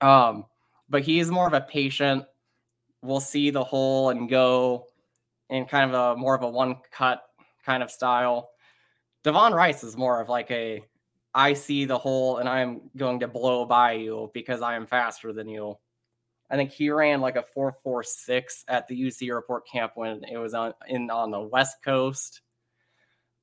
[0.00, 0.46] Um,
[0.88, 2.24] but he's more of a patient.
[3.02, 4.86] We'll see the hole and go
[5.48, 7.22] in kind of a more of a one cut
[7.64, 8.50] kind of style.
[9.24, 10.82] Devon Rice is more of like a
[11.34, 15.32] I see the hole and I'm going to blow by you because I am faster
[15.32, 15.76] than you.
[16.50, 20.52] I think he ran like a 446 at the UC Report camp when it was
[20.54, 22.40] on in on the West Coast.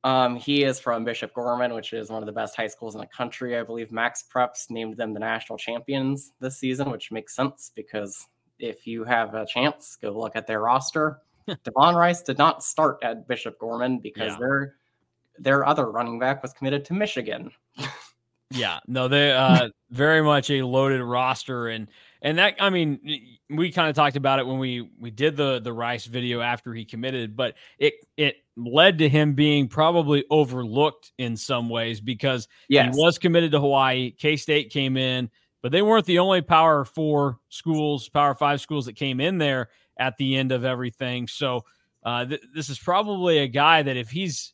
[0.04, 3.02] Um, he is from Bishop Gorman, which is one of the best high schools in
[3.02, 3.58] the country.
[3.58, 8.28] I believe Max Preps named them the national champions this season, which makes sense because
[8.60, 11.22] if you have a chance, go look at their roster.
[11.64, 14.38] Devon Rice did not start at Bishop Gorman because yeah.
[14.40, 14.76] their
[15.40, 17.52] their other running back was committed to Michigan.
[18.52, 21.88] yeah, no, they uh very much a loaded roster and
[22.22, 23.00] and that I mean
[23.50, 26.74] we kind of talked about it when we we did the the Rice video after
[26.74, 32.48] he committed, but it it led to him being probably overlooked in some ways because
[32.68, 32.96] yes.
[32.96, 34.12] he was committed to Hawaii.
[34.12, 35.30] K State came in,
[35.68, 39.68] but they weren't the only Power Four schools, Power Five schools that came in there
[40.00, 41.28] at the end of everything.
[41.28, 41.66] So
[42.04, 44.54] uh, th- this is probably a guy that if he's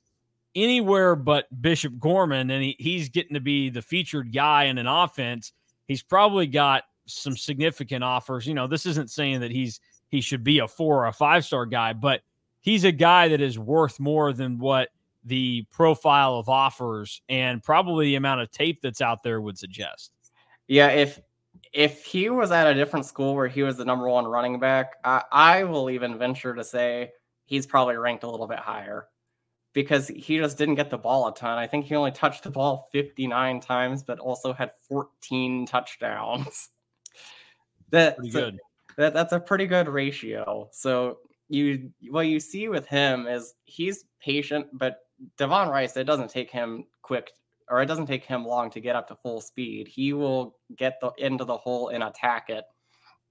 [0.56, 4.88] anywhere but Bishop Gorman and he, he's getting to be the featured guy in an
[4.88, 5.52] offense,
[5.86, 8.48] he's probably got some significant offers.
[8.48, 11.46] You know, this isn't saying that he's he should be a four or a five
[11.46, 12.22] star guy, but
[12.62, 14.90] he's a guy that is worth more than what
[15.24, 20.10] the profile of offers and probably the amount of tape that's out there would suggest.
[20.68, 21.20] Yeah, if
[21.74, 24.94] if he was at a different school where he was the number one running back,
[25.04, 27.12] I, I will even venture to say
[27.46, 29.08] he's probably ranked a little bit higher
[29.74, 31.58] because he just didn't get the ball a ton.
[31.58, 36.70] I think he only touched the ball 59 times, but also had 14 touchdowns.
[37.90, 38.56] That's pretty good.
[38.56, 38.58] A,
[38.98, 40.70] that, that's a pretty good ratio.
[40.72, 45.02] So you what you see with him is he's patient, but
[45.38, 47.32] Devon Rice, it doesn't take him quick
[47.70, 49.88] or it doesn't take him long to get up to full speed.
[49.88, 52.66] He will get the into the hole and attack it.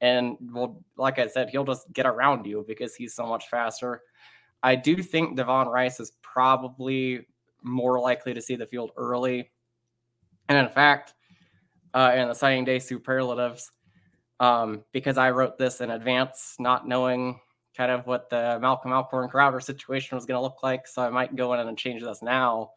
[0.01, 4.03] And well, like I said, he'll just get around you because he's so much faster.
[4.63, 7.27] I do think Devon Rice is probably
[7.63, 9.51] more likely to see the field early.
[10.49, 11.15] And in fact,
[11.95, 13.71] uh, in the signing day superlatives,
[14.41, 17.39] um, because I wrote this in advance, not knowing
[17.77, 20.87] kind of what the Malcolm Alcorn Crowder situation was going to look like.
[20.87, 22.71] So I might go in and change this now.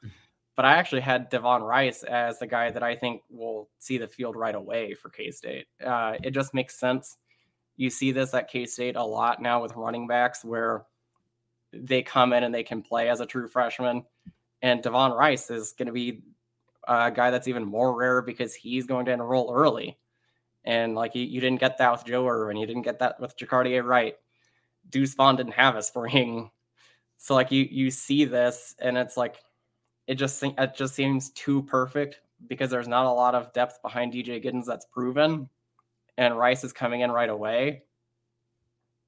[0.56, 4.08] But I actually had Devon Rice as the guy that I think will see the
[4.08, 5.68] field right away for K State.
[5.86, 7.18] Uh, it just makes sense.
[7.78, 10.86] You see this at K State a lot now with running backs where
[11.74, 14.06] they come in and they can play as a true freshman.
[14.62, 16.22] And Devon Rice is going to be
[16.88, 19.98] a guy that's even more rare because he's going to enroll early.
[20.64, 23.38] And like you, you didn't get that with Joe Irvin, you didn't get that with
[23.38, 24.16] Jacardia Wright.
[24.90, 26.50] Deuce Vaughn didn't have a spring.
[27.18, 29.38] So like you you see this and it's like
[30.08, 34.14] it just it just seems too perfect because there's not a lot of depth behind
[34.14, 35.50] DJ Giddens that's proven.
[36.18, 37.84] And Rice is coming in right away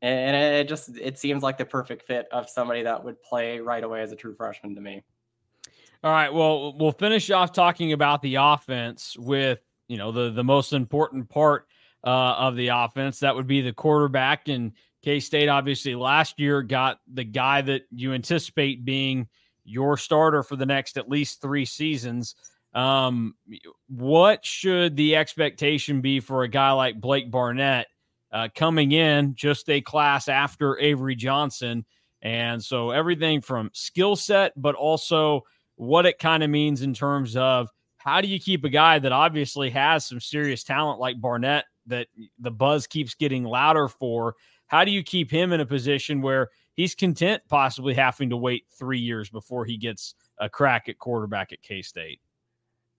[0.02, 3.84] and it just it seems like the perfect fit of somebody that would play right
[3.84, 5.04] away as a true freshman to me.
[6.04, 10.44] All right, well, we'll finish off talking about the offense with you know the the
[10.44, 11.68] most important part
[12.04, 13.20] uh, of the offense.
[13.20, 14.50] That would be the quarterback.
[14.50, 19.28] And K State obviously last year got the guy that you anticipate being
[19.68, 22.36] your starter for the next at least three seasons.
[22.74, 23.36] Um,
[23.88, 27.88] what should the expectation be for a guy like Blake Barnett?
[28.32, 31.86] uh, coming in just a class after Avery Johnson.
[32.22, 35.44] And so everything from skill set, but also
[35.76, 39.12] what it kind of means in terms of how do you keep a guy that
[39.12, 42.08] obviously has some serious talent like Barnett that
[42.40, 46.50] the buzz keeps getting louder for how do you keep him in a position where
[46.78, 51.52] he's content possibly having to wait three years before he gets a crack at quarterback
[51.52, 52.22] at K State?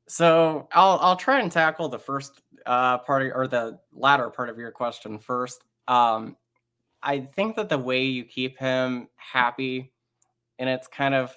[0.07, 4.51] So I'll I'll try and tackle the first uh, part of, or the latter part
[4.51, 5.63] of your question first.
[5.87, 6.37] Um,
[7.03, 9.93] I think that the way you keep him happy,
[10.59, 11.35] and it's kind of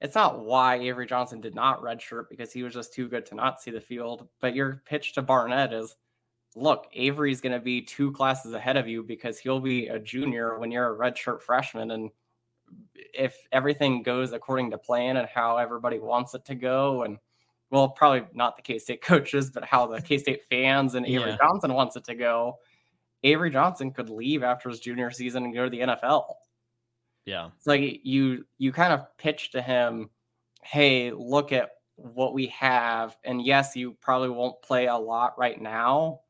[0.00, 3.34] it's not why Avery Johnson did not redshirt because he was just too good to
[3.34, 4.28] not see the field.
[4.40, 5.96] But your pitch to Barnett is
[6.56, 10.58] look, Avery's going to be two classes ahead of you because he'll be a junior
[10.58, 11.92] when you're a redshirt freshman.
[11.92, 12.10] And
[12.96, 17.18] if everything goes according to plan and how everybody wants it to go, and
[17.70, 21.30] well, probably not the K State coaches, but how the K State fans and Avery
[21.30, 21.36] yeah.
[21.36, 22.58] Johnson wants it to go,
[23.22, 26.34] Avery Johnson could leave after his junior season and go to the NFL.
[27.26, 27.50] Yeah.
[27.56, 30.10] It's like you you kind of pitch to him,
[30.62, 33.16] hey, look at what we have.
[33.24, 36.20] And yes, you probably won't play a lot right now,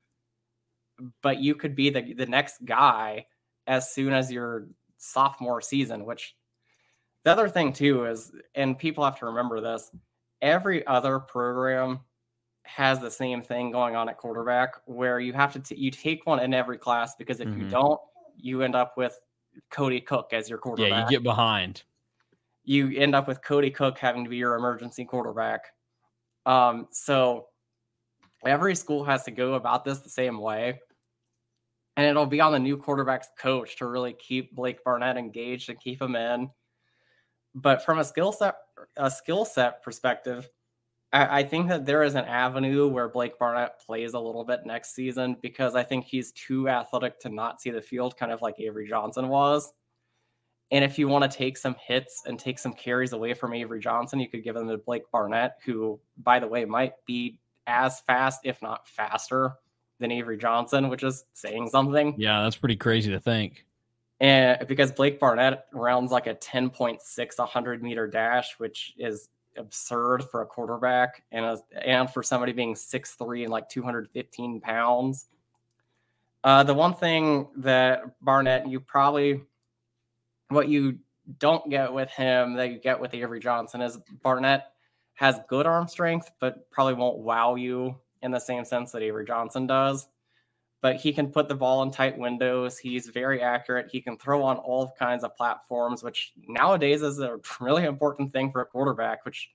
[1.22, 3.26] but you could be the, the next guy
[3.66, 6.34] as soon as your sophomore season, which
[7.24, 9.90] the other thing too is, and people have to remember this,
[10.40, 12.00] every other program
[12.64, 16.24] has the same thing going on at quarterback where you have to t- you take
[16.26, 17.62] one in every class because if mm-hmm.
[17.62, 18.00] you don't
[18.36, 19.18] you end up with
[19.70, 20.90] Cody Cook as your quarterback.
[20.90, 21.82] Yeah, you get behind.
[22.64, 25.72] You end up with Cody Cook having to be your emergency quarterback.
[26.46, 27.46] Um, so
[28.46, 30.80] every school has to go about this the same way.
[32.00, 35.78] And it'll be on the new quarterback's coach to really keep Blake Barnett engaged and
[35.78, 36.48] keep him in.
[37.54, 38.54] But from a skill set
[38.96, 40.48] a skill set perspective,
[41.12, 44.60] I, I think that there is an avenue where Blake Barnett plays a little bit
[44.64, 48.40] next season because I think he's too athletic to not see the field, kind of
[48.40, 49.70] like Avery Johnson was.
[50.70, 53.80] And if you want to take some hits and take some carries away from Avery
[53.80, 58.00] Johnson, you could give them to Blake Barnett, who, by the way, might be as
[58.00, 59.52] fast, if not faster,
[60.00, 62.14] than Avery Johnson, which is saying something.
[62.18, 63.64] Yeah, that's pretty crazy to think.
[64.18, 70.42] And because Blake Barnett rounds like a 10.6 100 meter dash, which is absurd for
[70.42, 75.26] a quarterback and a, and for somebody being 6'3 and like 215 pounds.
[76.42, 79.42] Uh, the one thing that Barnett, you probably,
[80.48, 80.98] what you
[81.38, 84.72] don't get with him that you get with Avery Johnson is Barnett
[85.14, 89.24] has good arm strength, but probably won't wow you in the same sense that Avery
[89.24, 90.08] Johnson does.
[90.82, 92.78] But he can put the ball in tight windows.
[92.78, 93.90] He's very accurate.
[93.92, 98.50] He can throw on all kinds of platforms, which nowadays is a really important thing
[98.50, 99.50] for a quarterback, which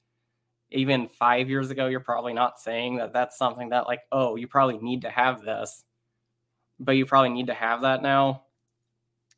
[0.72, 4.48] even five years ago, you're probably not saying that that's something that, like, oh, you
[4.48, 5.84] probably need to have this,
[6.80, 8.44] but you probably need to have that now.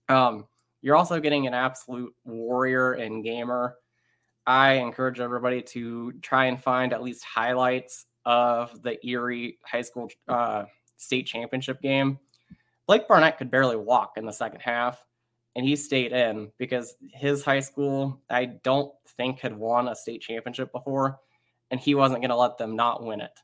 [0.10, 0.46] Um,
[0.82, 3.76] you're also getting an absolute warrior and gamer.
[4.46, 10.10] I encourage everybody to try and find at least highlights of the Erie High School
[10.28, 10.66] uh,
[10.98, 12.20] state championship game.
[12.86, 15.02] Blake Barnett could barely walk in the second half,
[15.56, 20.22] and he stayed in because his high school, I don't think, had won a state
[20.22, 21.20] championship before,
[21.72, 23.40] and he wasn't going to let them not win it.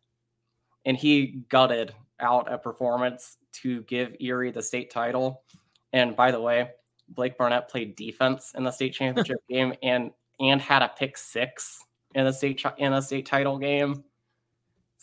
[0.84, 5.44] And he gutted out a performance to give Erie the state title.
[5.94, 6.72] And by the way,
[7.08, 11.80] Blake Barnett played defense in the state championship game and and had a pick six
[12.16, 14.04] in the state in the state title game.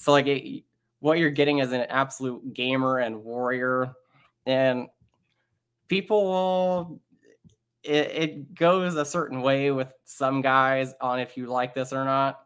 [0.00, 0.64] So like it,
[1.00, 3.92] what you're getting is an absolute gamer and warrior,
[4.46, 4.88] and
[5.88, 7.00] people will.
[7.82, 12.04] It, it goes a certain way with some guys on if you like this or
[12.04, 12.40] not,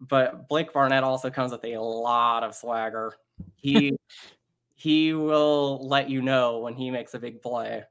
[0.00, 3.14] but Blake Barnett also comes with a lot of swagger.
[3.54, 3.96] He
[4.74, 7.84] he will let you know when he makes a big play.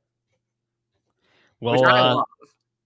[1.61, 2.23] Well, uh,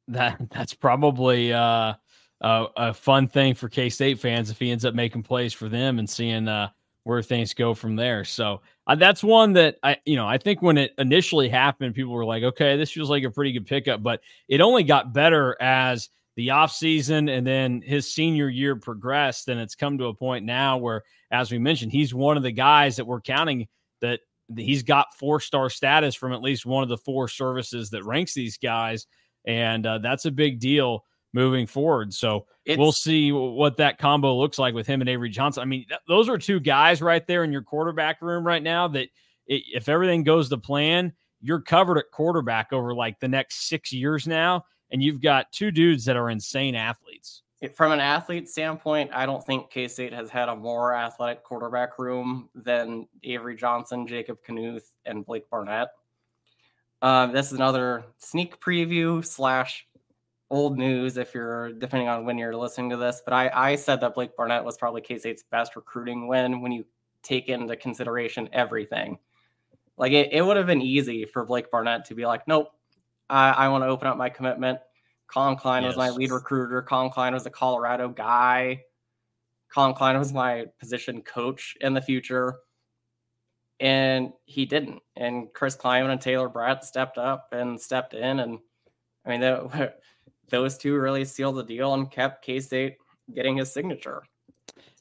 [0.08, 1.95] that that's probably uh,
[2.41, 5.69] a, a fun thing for K State fans if he ends up making plays for
[5.69, 6.69] them and seeing uh,
[7.04, 8.23] where things go from there.
[8.23, 12.13] So uh, that's one that I, you know, I think when it initially happened, people
[12.13, 15.58] were like, okay, this feels like a pretty good pickup, but it only got better
[15.62, 19.49] as the offseason and then his senior year progressed.
[19.49, 22.52] And it's come to a point now where, as we mentioned, he's one of the
[22.52, 23.67] guys that we're counting
[24.02, 24.21] that
[24.56, 28.34] he's got four star status from at least one of the four services that ranks
[28.34, 29.06] these guys.
[29.45, 32.13] And uh, that's a big deal moving forward.
[32.13, 35.62] So it's, we'll see what that combo looks like with him and Avery Johnson.
[35.62, 38.88] I mean, th- those are two guys right there in your quarterback room right now
[38.90, 39.10] that
[39.48, 43.92] it, if everything goes to plan, you're covered at quarterback over like the next six
[43.92, 44.65] years now.
[44.92, 47.44] And you've got two dudes that are insane athletes.
[47.75, 52.00] From an athlete standpoint, I don't think K State has had a more athletic quarterback
[52.00, 55.90] room than Avery Johnson, Jacob Knuth, and Blake Barnett.
[57.02, 59.86] Uh, this is another sneak preview slash
[60.50, 64.02] old news if you're depending on when you're listening to this, but I, I said
[64.02, 66.85] that Blake Barnett was probably K State's best recruiting win when you
[67.21, 69.19] take into consideration everything.
[69.97, 72.71] Like it, it would have been easy for Blake Barnett to be like, nope,
[73.29, 74.79] I, I want to open up my commitment.
[75.27, 75.89] Collin Klein yes.
[75.89, 76.81] was my lead recruiter.
[76.81, 78.81] Collin Klein was a Colorado guy.
[79.69, 82.56] Collin Klein was my position coach in the future.
[83.79, 85.02] And he didn't.
[85.15, 88.39] And Chris Klieman and Taylor Brett stepped up and stepped in.
[88.39, 88.60] And
[89.25, 89.41] I mean,
[90.50, 92.97] those two really sealed the deal and kept K State
[93.33, 94.23] getting his signature.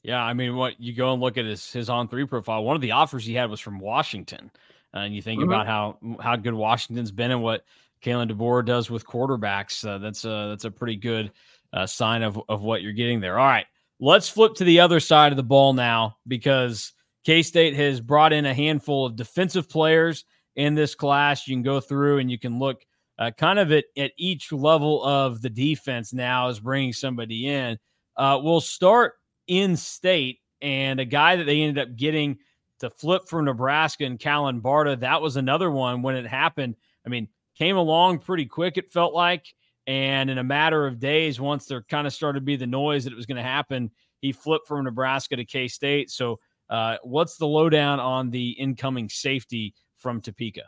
[0.02, 2.64] Yeah, I mean, what you go and look at his his on three profile.
[2.64, 4.50] One of the offers he had was from Washington,
[4.94, 5.50] uh, and you think mm-hmm.
[5.50, 7.64] about how how good Washington's been and what
[8.02, 9.86] Kalen DeBoer does with quarterbacks.
[9.86, 11.32] Uh, that's a that's a pretty good
[11.72, 13.38] uh, sign of of what you're getting there.
[13.38, 13.66] All right,
[14.00, 16.92] let's flip to the other side of the ball now because
[17.24, 20.24] K State has brought in a handful of defensive players
[20.54, 21.46] in this class.
[21.46, 22.84] You can go through and you can look
[23.18, 27.78] uh, kind of at, at each level of the defense now is bringing somebody in.
[28.16, 29.14] Uh, we'll start
[29.46, 32.38] in state and a guy that they ended up getting
[32.80, 34.98] to flip from Nebraska and Callan Barta.
[35.00, 36.76] That was another one when it happened.
[37.04, 39.46] I mean, came along pretty quick, it felt like.
[39.86, 43.04] And in a matter of days, once there kind of started to be the noise
[43.04, 43.90] that it was going to happen,
[44.20, 46.10] he flipped from Nebraska to K State.
[46.10, 50.64] So, uh, what's the lowdown on the incoming safety from Topeka?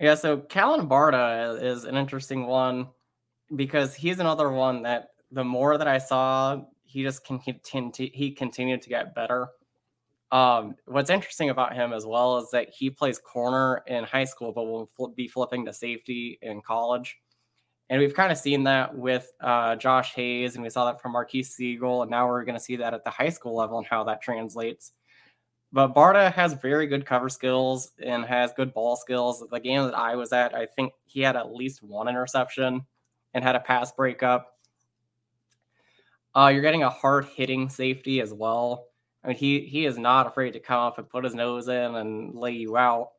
[0.00, 2.88] Yeah, so Callan Barta is an interesting one
[3.54, 8.30] because he's another one that the more that I saw, he just can continue, he
[8.32, 9.48] continued to get better.
[10.32, 14.52] Um, what's interesting about him as well is that he plays corner in high school,
[14.52, 17.18] but will be flipping to safety in college.
[17.90, 21.12] And we've kind of seen that with uh, Josh Hayes, and we saw that from
[21.12, 23.86] Marques Sigle, and now we're going to see that at the high school level and
[23.86, 24.92] how that translates.
[25.72, 29.44] But Barta has very good cover skills and has good ball skills.
[29.50, 32.84] The game that I was at, I think he had at least one interception
[33.34, 34.54] and had a pass breakup.
[36.34, 38.86] Uh, you're getting a hard hitting safety as well.
[39.22, 41.94] I mean, he he is not afraid to come up and put his nose in
[41.96, 43.10] and lay you out.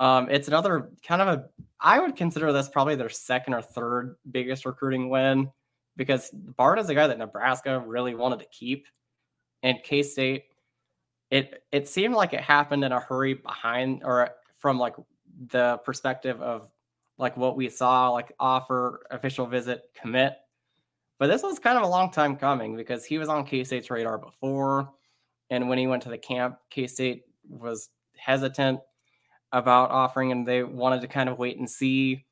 [0.00, 1.48] Um, it's another kind of a
[1.80, 5.50] I would consider this probably their second or third biggest recruiting win
[5.96, 8.86] because Bart is a guy that Nebraska really wanted to keep,
[9.62, 10.44] and K State.
[11.32, 14.94] It it seemed like it happened in a hurry behind or from like
[15.48, 16.68] the perspective of
[17.18, 20.36] like what we saw like offer official visit commit
[21.22, 23.92] but this was kind of a long time coming because he was on K State's
[23.92, 24.90] radar before.
[25.50, 28.80] And when he went to the camp, K State was hesitant
[29.52, 32.26] about offering and they wanted to kind of wait and see.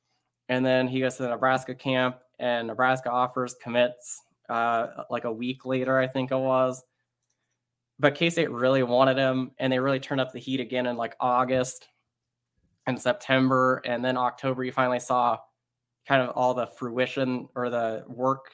[0.48, 5.32] And then he goes to the Nebraska camp and Nebraska offers commits uh, like a
[5.32, 6.82] week later, I think it was.
[8.00, 10.96] But K State really wanted him and they really turned up the heat again in
[10.96, 11.88] like August
[12.86, 13.82] and September.
[13.84, 15.38] And then October, you finally saw
[16.08, 18.52] kind of all the fruition or the work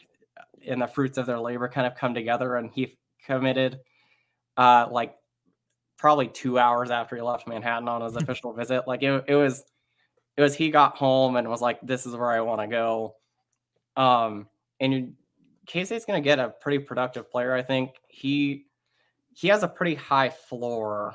[0.66, 2.56] and the fruits of their labor kind of come together.
[2.56, 3.78] And he committed
[4.56, 5.14] uh, like
[5.96, 8.88] probably two hours after he left Manhattan on his official visit.
[8.88, 9.64] Like it, it was,
[10.36, 13.14] it was he got home and was like, "This is where I want to go."
[13.96, 14.48] Um,
[14.80, 15.14] and
[15.66, 17.54] K State's going to get a pretty productive player.
[17.54, 18.65] I think he
[19.36, 21.14] he has a pretty high floor,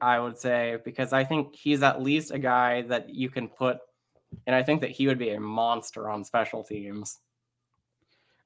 [0.00, 3.78] I would say, because I think he's at least a guy that you can put,
[4.44, 7.18] and I think that he would be a monster on special teams.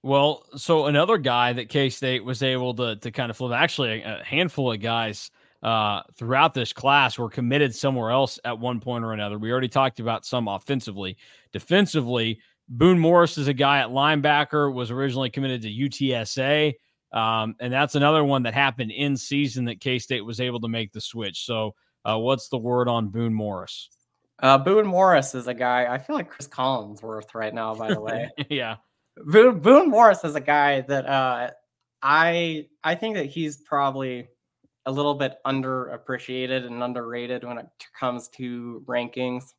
[0.02, 4.02] Well, so another guy that K State was able to to kind of flip, actually
[4.02, 5.30] a, handful of guys
[5.62, 9.38] uh, throughout this class were committed somewhere else at one point or another.
[9.38, 11.16] We already talked about some offensively.
[11.50, 16.74] Defensively, Boone Morris is a guy at linebacker, was originally committed to UTSA.
[17.14, 20.68] Um, and that's another one that happened in season that K State was able to
[20.68, 21.46] make the switch.
[21.46, 23.88] So, uh, what's the word on Boone Morris?
[24.42, 25.86] Uh, Boone Morris is a guy.
[25.88, 27.72] I feel like Chris Collinsworth right now.
[27.74, 28.76] By the way, yeah.
[29.16, 31.50] Boone, Boone Morris is a guy that uh,
[32.02, 34.26] I I think that he's probably
[34.84, 37.66] a little bit underappreciated and underrated when it
[37.98, 39.54] comes to rankings.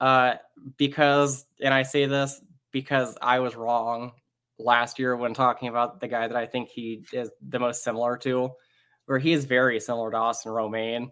[0.00, 0.34] Uh,
[0.76, 2.40] because, and I say this
[2.72, 4.12] because I was wrong
[4.58, 8.16] last year when talking about the guy that I think he is the most similar
[8.18, 8.50] to,
[9.06, 11.10] where he is very similar to Austin Romaine.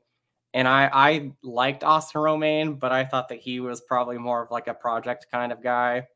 [0.55, 4.51] And I, I liked Austin Romaine, but I thought that he was probably more of
[4.51, 6.07] like a project kind of guy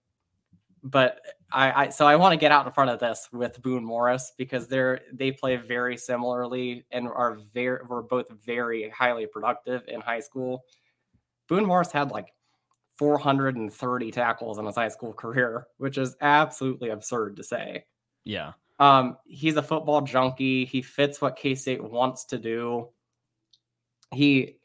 [0.87, 1.21] but
[1.53, 4.33] I, I so I want to get out in front of this with Boone Morris
[4.39, 10.01] because they're they play very similarly and are very were both very highly productive in
[10.01, 10.65] high school.
[11.49, 12.29] Boone Morris had like
[12.99, 17.85] 430 tackles in his high school career, which is absolutely absurd to say.
[18.25, 18.53] Yeah.
[18.79, 20.65] Um, he's a football junkie.
[20.65, 22.89] He fits what K State wants to do.
[24.13, 24.57] He,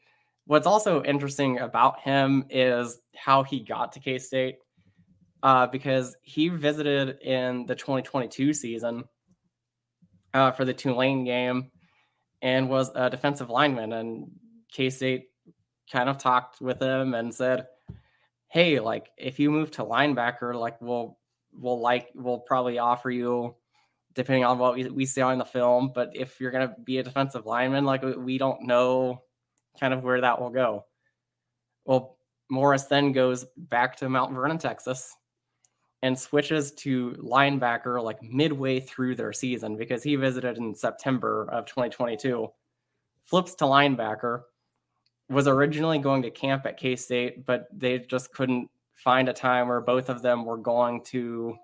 [0.44, 4.56] what's also interesting about him is how he got to K State
[5.42, 9.04] uh, because he visited in the 2022 season
[10.34, 11.70] uh, for the Tulane game
[12.42, 13.92] and was a defensive lineman.
[13.92, 14.30] And
[14.70, 15.28] K State
[15.90, 17.66] kind of talked with him and said,
[18.52, 21.18] "Hey, like if you move to linebacker, like we'll
[21.54, 23.56] we'll like we'll probably offer you
[24.14, 27.02] depending on what we, we see on the film, but if you're to be a
[27.02, 29.22] defensive lineman, like we don't know
[29.80, 30.84] kind of where that will go."
[31.86, 32.18] Well,
[32.50, 35.16] Morris then goes back to Mount Vernon, Texas,
[36.02, 41.64] and switches to linebacker like midway through their season because he visited in September of
[41.64, 42.48] 2022.
[43.24, 44.42] Flips to linebacker,
[45.32, 49.68] was originally going to camp at K State, but they just couldn't find a time
[49.68, 51.56] where both of them were going to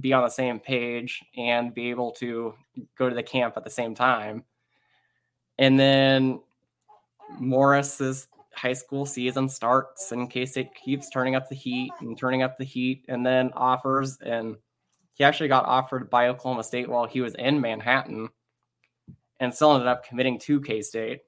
[0.00, 2.54] be on the same page and be able to
[2.96, 4.44] go to the camp at the same time.
[5.58, 6.40] And then
[7.38, 12.42] Morris's high school season starts and K State keeps turning up the heat and turning
[12.42, 14.18] up the heat and then offers.
[14.20, 14.56] And
[15.14, 18.28] he actually got offered by Oklahoma State while he was in Manhattan
[19.40, 21.20] and still ended up committing to K State.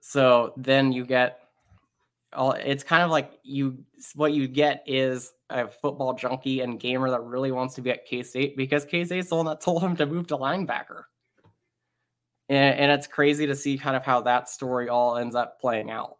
[0.00, 1.40] So then you get
[2.32, 3.84] all it's kind of like you
[4.14, 8.06] what you get is a football junkie and gamer that really wants to be at
[8.06, 11.04] K State because K State's the one that told him to move to linebacker
[12.50, 15.90] and, and it's crazy to see kind of how that story all ends up playing
[15.90, 16.16] out.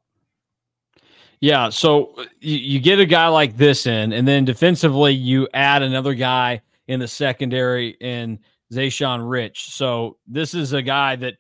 [1.41, 5.49] Yeah, so uh, you, you get a guy like this in, and then defensively you
[5.53, 8.39] add another guy in the secondary in
[8.73, 9.71] Zayshawn Rich.
[9.71, 11.35] So this is a guy that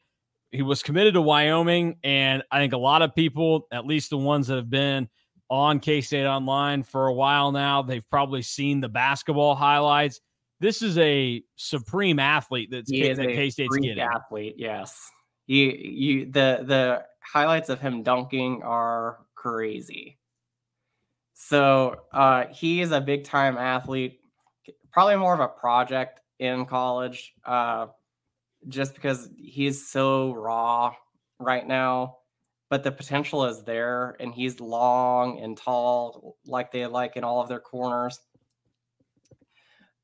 [0.53, 4.19] he was committed to Wyoming, and I think a lot of people, at least the
[4.19, 5.09] ones that have been
[5.49, 10.21] on K State Online for a while now, they've probably seen the basketball highlights
[10.61, 13.99] this is a supreme athlete that's he K- that K State's getting.
[13.99, 15.11] Athlete, yes.
[15.47, 20.19] You you the the highlights of him dunking are crazy.
[21.35, 24.21] So uh, he is a big time athlete,
[24.93, 27.87] probably more of a project in college, uh,
[28.69, 30.95] just because he's so raw
[31.39, 32.17] right now.
[32.69, 37.41] But the potential is there, and he's long and tall, like they like in all
[37.41, 38.21] of their corners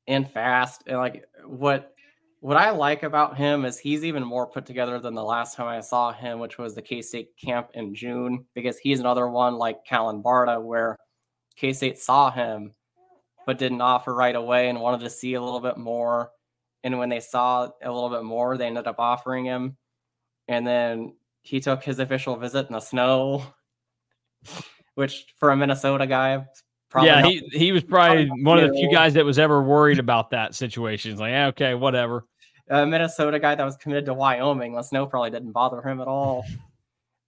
[0.05, 0.83] and fast.
[0.87, 1.93] And like what
[2.39, 5.67] what I like about him is he's even more put together than the last time
[5.67, 9.55] I saw him, which was the K State camp in June, because he's another one
[9.55, 10.97] like Callan Barta, where
[11.55, 12.73] K State saw him
[13.45, 16.31] but didn't offer right away and wanted to see a little bit more.
[16.87, 19.75] And when they saw a little bit more, they ended up offering him.
[20.47, 23.43] And then he took his official visit in the snow,
[24.95, 26.45] which for a Minnesota guy
[26.89, 29.99] Probably yeah, he he was probably one of the few guys that was ever worried
[29.99, 31.11] about that situation.
[31.11, 32.25] He's like, okay, whatever.
[32.69, 34.73] A Minnesota guy that was committed to Wyoming.
[34.73, 36.45] The snow probably didn't bother him at all.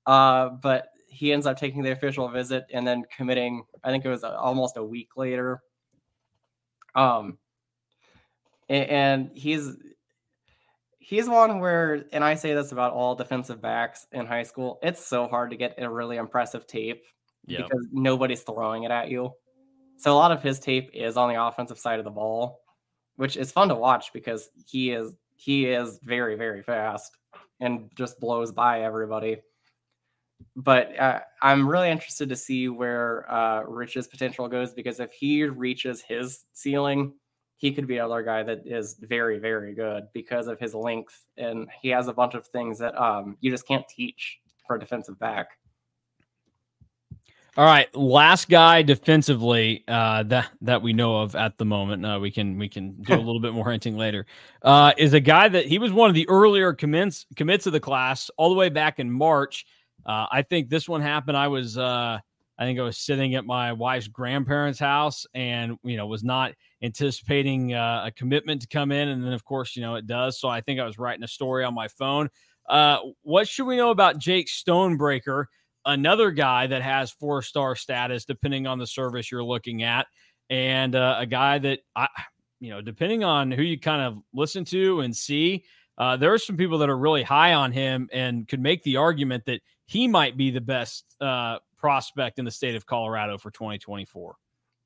[0.05, 3.63] Uh, but he ends up taking the official visit and then committing.
[3.83, 5.61] I think it was almost a week later.
[6.95, 7.37] Um,
[8.69, 9.75] and, he's
[10.99, 14.79] he's one where, and I say this about all defensive backs in high school.
[14.83, 17.03] It's so hard to get a really impressive tape
[17.47, 17.63] yep.
[17.63, 19.31] because nobody's throwing it at you.
[19.97, 22.61] So a lot of his tape is on the offensive side of the ball,
[23.15, 27.11] which is fun to watch because he is he is very very fast
[27.59, 29.37] and just blows by everybody.
[30.55, 35.43] But uh, I'm really interested to see where uh, Rich's potential goes because if he
[35.43, 37.13] reaches his ceiling,
[37.59, 41.67] he could be another guy that is very very good because of his length and
[41.81, 45.19] he has a bunch of things that um, you just can't teach for a defensive
[45.19, 45.49] back.
[47.57, 52.05] All right, last guy defensively uh, that that we know of at the moment.
[52.05, 54.25] Uh, we can we can do a little bit more hinting later.
[54.61, 57.79] Uh, is a guy that he was one of the earlier commits commits of the
[57.79, 59.65] class all the way back in March.
[60.05, 61.35] Uh, I think this one happened.
[61.35, 62.19] I was uh,
[62.59, 66.53] I think I was sitting at my wife's grandparents' house and you know was not
[66.83, 70.39] anticipating uh, a commitment to come in, and then of course you know it does.
[70.39, 72.29] So I think I was writing a story on my phone.
[73.23, 75.45] what should we know about Jake Stonebreaker?
[75.85, 80.07] another guy that has four star status, depending on the service you're looking at,
[80.49, 82.07] and uh, a guy that I,
[82.59, 85.63] you know, depending on who you kind of listen to and see,
[85.97, 88.97] uh, there are some people that are really high on him and could make the
[88.97, 93.51] argument that he might be the best uh, prospect in the state of Colorado for
[93.51, 94.35] 2024.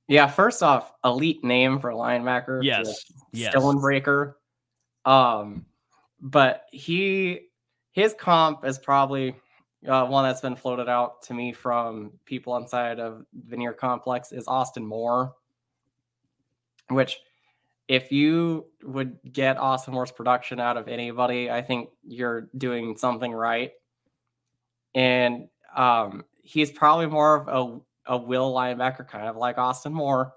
[0.08, 2.64] Yeah, first off, elite name for linebacker.
[2.64, 3.54] Yes, yes.
[3.56, 4.36] Stonebreaker.
[5.06, 5.66] Um,
[6.20, 7.48] but he
[7.92, 9.36] his comp is probably
[9.88, 14.48] uh, one that's been floated out to me from people inside of Vanier Complex is
[14.48, 15.36] Austin Moore,
[16.90, 17.20] which
[17.88, 23.32] if you would get Austin Moore's production out of anybody, I think you're doing something
[23.32, 23.72] right.
[24.96, 30.34] And um, he's probably more of a, a will linebacker, kind of like Austin Moore.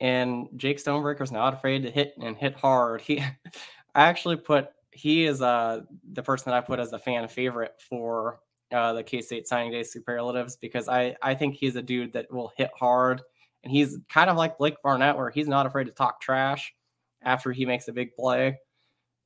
[0.00, 3.00] And Jake Stonebreaker's not afraid to hit and hit hard.
[3.00, 3.18] He,
[3.94, 5.80] I actually put he is uh
[6.12, 8.38] the person that I put as the fan favorite for
[8.72, 12.32] uh, the K State signing day superlatives because I I think he's a dude that
[12.32, 13.22] will hit hard,
[13.62, 16.74] and he's kind of like Blake Barnett, where he's not afraid to talk trash
[17.22, 18.58] after he makes a big play,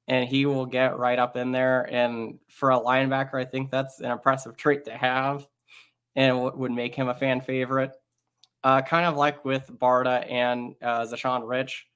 [0.06, 1.82] and he will get right up in there.
[1.92, 5.46] And for a linebacker, I think that's an impressive trait to have,
[6.18, 7.92] and would make him a fan favorite.
[8.64, 11.86] Uh, kind of like with Barta and uh, Zashon Rich,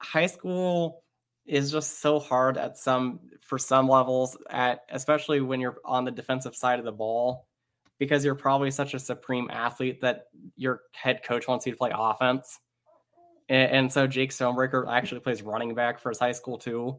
[0.00, 1.02] high school
[1.44, 6.10] is just so hard at some for some levels at especially when you're on the
[6.12, 7.48] defensive side of the ball
[7.98, 11.90] because you're probably such a supreme athlete that your head coach wants you to play
[11.92, 12.60] offense.
[13.48, 16.96] And, and so Jake Stonebreaker actually plays running back for his high school too.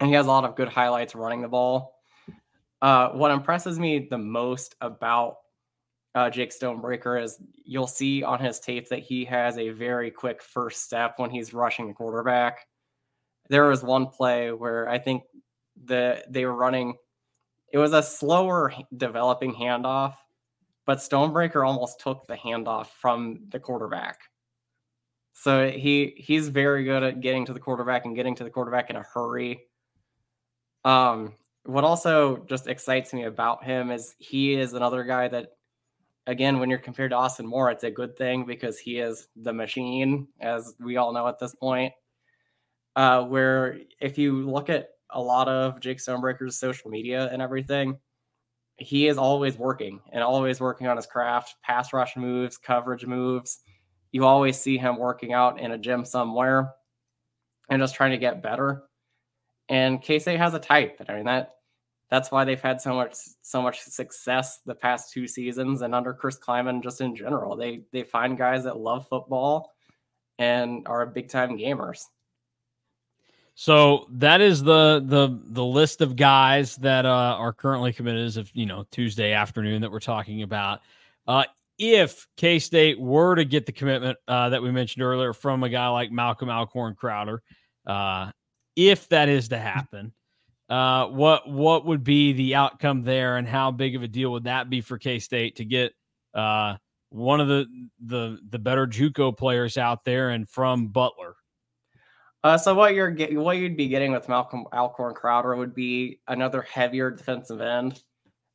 [0.00, 1.99] And he has a lot of good highlights running the ball.
[2.82, 5.36] Uh, what impresses me the most about
[6.14, 10.42] uh, Jake Stonebreaker is you'll see on his tape that he has a very quick
[10.42, 12.66] first step when he's rushing the quarterback.
[13.48, 15.22] There was one play where I think
[15.84, 16.94] the they were running.
[17.72, 20.14] It was a slower developing handoff,
[20.86, 24.18] but Stonebreaker almost took the handoff from the quarterback.
[25.32, 28.90] So he he's very good at getting to the quarterback and getting to the quarterback
[28.90, 29.62] in a hurry.
[30.84, 31.34] Um,
[31.70, 35.52] what also just excites me about him is he is another guy that
[36.26, 39.52] again, when you're compared to Austin Moore, it's a good thing because he is the
[39.52, 41.92] machine, as we all know at this point.
[42.96, 47.98] Uh, where if you look at a lot of Jake Stonebreaker's social media and everything,
[48.76, 53.60] he is always working and always working on his craft, pass rush moves, coverage moves.
[54.12, 56.72] You always see him working out in a gym somewhere
[57.68, 58.84] and just trying to get better.
[59.68, 60.96] And Casey has a type.
[60.98, 61.52] And I mean that
[62.10, 66.12] that's why they've had so much so much success the past two seasons and under
[66.12, 67.56] Chris Klieman just in general.
[67.56, 69.72] They they find guys that love football
[70.38, 72.04] and are big time gamers.
[73.54, 78.36] So that is the the the list of guys that uh, are currently committed as
[78.36, 80.80] of you know Tuesday afternoon that we're talking about.
[81.28, 81.44] Uh,
[81.78, 85.68] if K State were to get the commitment uh, that we mentioned earlier from a
[85.68, 87.42] guy like Malcolm Alcorn Crowder,
[87.86, 88.30] uh,
[88.76, 90.12] if that is to happen,
[90.70, 94.44] uh, what what would be the outcome there, and how big of a deal would
[94.44, 95.92] that be for K State to get
[96.32, 96.76] uh,
[97.10, 97.66] one of the
[98.06, 101.34] the the better JUCO players out there and from Butler?
[102.44, 106.20] Uh, so what you're getting, what you'd be getting with Malcolm Alcorn Crowder would be
[106.28, 108.00] another heavier defensive end.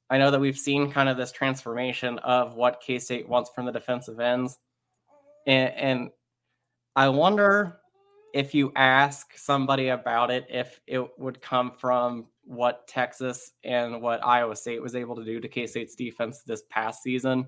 [0.09, 3.65] I know that we've seen kind of this transformation of what K State wants from
[3.65, 4.57] the defensive ends,
[5.45, 6.09] and, and
[6.95, 7.81] I wonder
[8.35, 14.23] if you ask somebody about it, if it would come from what Texas and what
[14.25, 17.47] Iowa State was able to do to K State's defense this past season,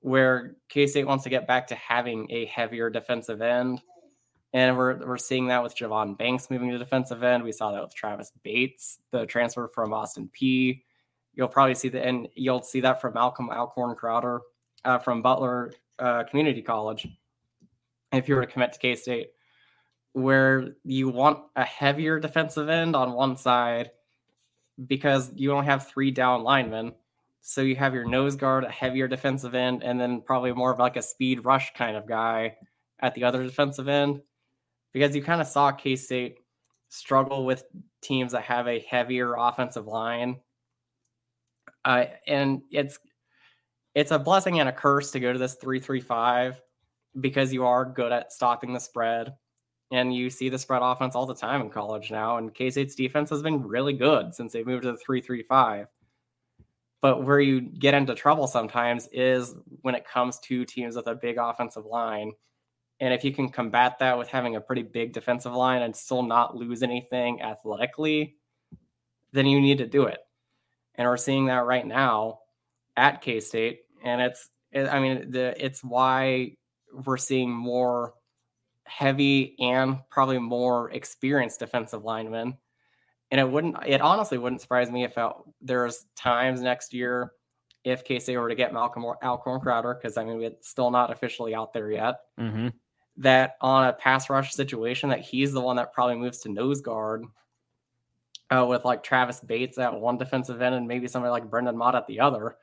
[0.00, 3.82] where K State wants to get back to having a heavier defensive end.
[4.52, 7.44] And we're, we're seeing that with Javon Banks moving to defensive end.
[7.44, 10.82] We saw that with Travis Bates, the transfer from Austin Peay.
[11.34, 14.40] You'll probably see that, and you'll see that from Malcolm Alcorn Crowder
[14.84, 17.06] uh, from Butler uh, Community College.
[18.12, 19.30] If you were to commit to K State,
[20.14, 23.90] where you want a heavier defensive end on one side
[24.86, 26.92] because you don't have three down linemen.
[27.40, 30.78] So you have your nose guard, a heavier defensive end, and then probably more of
[30.78, 32.56] like a speed rush kind of guy
[33.00, 34.22] at the other defensive end.
[34.92, 36.38] Because you kind of saw K State
[36.88, 37.64] struggle with
[38.00, 40.36] teams that have a heavier offensive line.
[41.84, 43.00] Uh, and it's
[43.96, 46.62] it's a blessing and a curse to go to this 335
[47.20, 49.34] because you are good at stopping the spread
[49.90, 52.38] and you see the spread offense all the time in college now.
[52.38, 55.42] And K State's defense has been really good since they've moved to the 3 3
[55.42, 55.86] 5.
[57.00, 61.14] But where you get into trouble sometimes is when it comes to teams with a
[61.14, 62.32] big offensive line.
[63.00, 66.22] And if you can combat that with having a pretty big defensive line and still
[66.22, 68.36] not lose anything athletically,
[69.32, 70.20] then you need to do it.
[70.94, 72.38] And we're seeing that right now
[72.96, 73.80] at K State.
[74.02, 76.56] And it's, I mean, the, it's why
[77.04, 78.14] we're seeing more
[78.84, 82.56] heavy and probably more experienced defensive linemen.
[83.30, 85.16] And it wouldn't, it honestly wouldn't surprise me if
[85.60, 87.32] there's times next year
[87.82, 90.90] if K State were to get Malcolm or Alcorn Crowder, because I mean, it's still
[90.90, 92.68] not officially out there yet, mm-hmm.
[93.18, 96.80] that on a pass rush situation, that he's the one that probably moves to nose
[96.80, 97.24] guard
[98.50, 101.94] uh, with like Travis Bates at one defensive end and maybe somebody like Brendan Mott
[101.94, 102.56] at the other,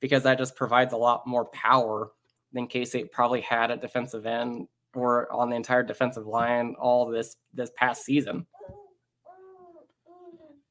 [0.00, 2.10] because that just provides a lot more power
[2.52, 7.06] than K State probably had at defensive end or on the entire defensive line all
[7.06, 8.46] this this past season.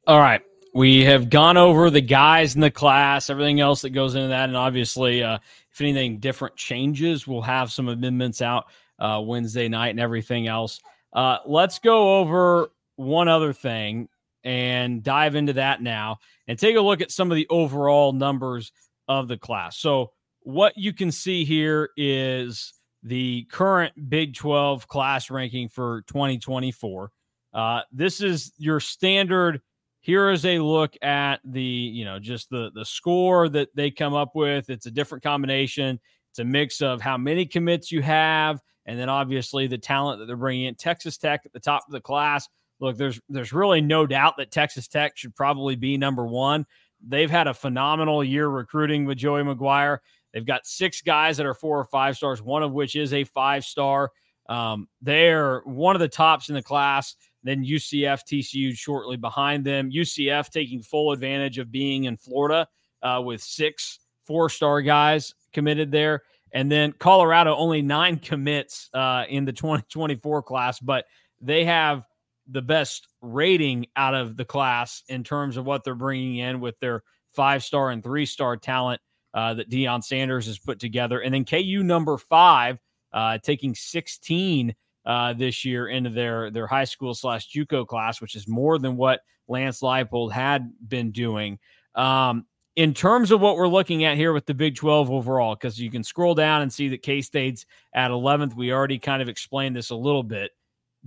[0.05, 0.41] All right.
[0.74, 4.47] We have gone over the guys in the class, everything else that goes into that.
[4.47, 5.39] And obviously, uh,
[5.72, 8.65] if anything different changes, we'll have some amendments out
[8.99, 10.80] uh, Wednesday night and everything else.
[11.13, 14.09] Uh, let's go over one other thing.
[14.43, 18.72] and dive into that now and take a look at some of the overall numbers
[19.07, 19.78] of the class.
[19.78, 20.11] So,
[20.41, 27.11] what you can see here is the current Big 12 class ranking for 2024.
[27.53, 29.61] Uh, this is your standard.
[30.01, 34.13] Here is a look at the, you know, just the the score that they come
[34.13, 34.69] up with.
[34.69, 35.99] It's a different combination.
[36.31, 40.25] It's a mix of how many commits you have, and then obviously the talent that
[40.27, 40.75] they're bringing in.
[40.75, 42.47] Texas Tech at the top of the class.
[42.79, 46.65] Look, there's there's really no doubt that Texas Tech should probably be number one.
[47.05, 49.99] They've had a phenomenal year recruiting with Joey McGuire.
[50.33, 53.23] They've got six guys that are four or five stars, one of which is a
[53.23, 54.11] five star.
[54.49, 57.15] Um, they're one of the tops in the class.
[57.43, 59.91] Then UCF, TCU shortly behind them.
[59.91, 62.67] UCF taking full advantage of being in Florida
[63.01, 66.23] uh, with six four star guys committed there.
[66.51, 71.05] And then Colorado, only nine commits uh, in the 2024 class, but
[71.41, 72.03] they have
[72.47, 76.80] the best rating out of the class in terms of what they're bringing in with
[76.80, 77.03] their
[77.34, 79.01] five star and three star talent
[79.34, 81.20] uh, that Deion Sanders has put together.
[81.20, 82.80] And then KU number five,
[83.13, 88.36] uh, taking 16 uh, this year into their their high school slash JUCO class, which
[88.36, 91.59] is more than what Lance Leipold had been doing.
[91.95, 92.45] Um,
[92.76, 95.89] in terms of what we're looking at here with the Big 12 overall, because you
[95.89, 98.55] can scroll down and see that K State's at 11th.
[98.55, 100.51] We already kind of explained this a little bit.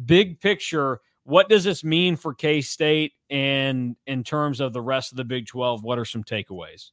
[0.05, 5.13] Big picture, what does this mean for K State and in terms of the rest
[5.13, 5.83] of the Big 12?
[5.83, 6.91] What are some takeaways?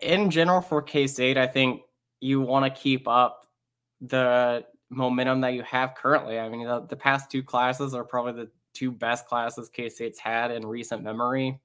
[0.00, 1.82] in general for K State, I think
[2.20, 3.46] you want to keep up
[4.00, 6.38] the momentum that you have currently.
[6.38, 10.20] I mean, the, the past two classes are probably the two best classes K State's
[10.20, 11.60] had in recent memory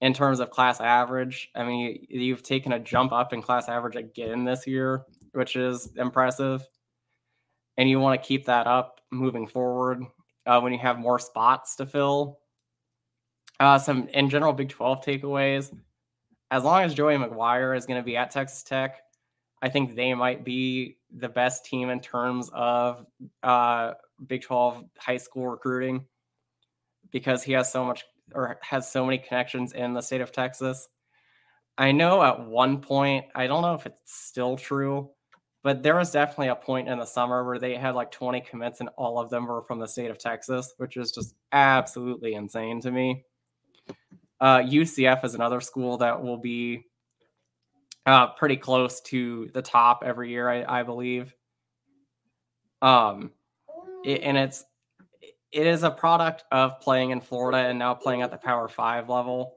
[0.00, 1.50] in terms of class average.
[1.54, 5.56] I mean, you, have taken a jump up in class average again this year, which
[5.56, 6.66] is impressive.
[7.76, 10.04] And you want to keep that up moving forward
[10.48, 12.40] uh, when you have more spots to fill.
[13.60, 15.72] Uh, some in general Big 12 takeaways
[16.50, 19.00] as long as Joey McGuire is going to be at Texas Tech,
[19.60, 23.04] I think they might be the best team in terms of
[23.42, 23.94] uh,
[24.26, 26.06] Big 12 high school recruiting
[27.10, 30.88] because he has so much or has so many connections in the state of Texas.
[31.76, 35.10] I know at one point, I don't know if it's still true,
[35.62, 38.80] but there was definitely a point in the summer where they had like 20 commits
[38.80, 42.80] and all of them were from the state of Texas, which is just absolutely insane
[42.80, 43.24] to me.
[44.40, 46.84] Uh, UCF is another school that will be
[48.06, 51.34] uh, pretty close to the top every year, I, I believe.
[52.80, 53.32] Um,
[54.04, 54.64] it, and it's
[55.50, 59.08] it is a product of playing in Florida and now playing at the Power Five
[59.08, 59.56] level.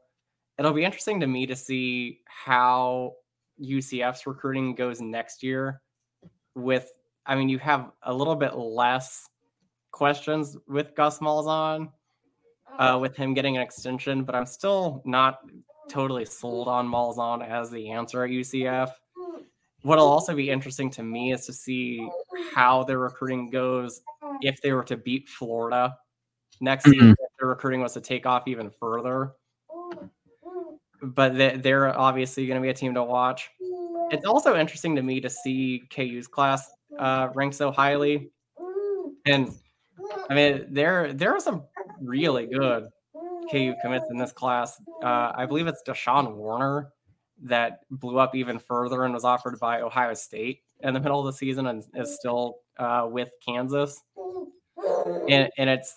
[0.58, 3.14] It'll be interesting to me to see how
[3.62, 5.82] UCF's recruiting goes next year.
[6.56, 6.92] With,
[7.26, 9.30] I mean, you have a little bit less
[9.92, 11.90] questions with Gus Malzahn
[12.78, 15.40] uh, with him getting an extension, but I'm still not
[15.90, 18.92] totally sold on Malzahn as the answer at UCF.
[19.84, 22.08] What'll also be interesting to me is to see
[22.54, 24.02] how their recruiting goes
[24.42, 25.98] if they were to beat Florida
[26.60, 27.04] next mm-hmm.
[27.04, 27.12] year.
[27.12, 29.34] If their recruiting was to take off even further,
[31.02, 33.50] but they're obviously going to be a team to watch.
[34.12, 38.30] It's also interesting to me to see KU's class uh, so highly,
[39.26, 39.54] and
[40.30, 41.64] I mean there there are some
[42.02, 42.90] really good
[43.52, 44.82] KU commits in this class.
[45.04, 46.90] Uh, I believe it's Deshaun Warner
[47.44, 51.26] that blew up even further and was offered by Ohio State in the middle of
[51.26, 54.02] the season and is still uh, with Kansas.
[55.30, 55.96] And, and it's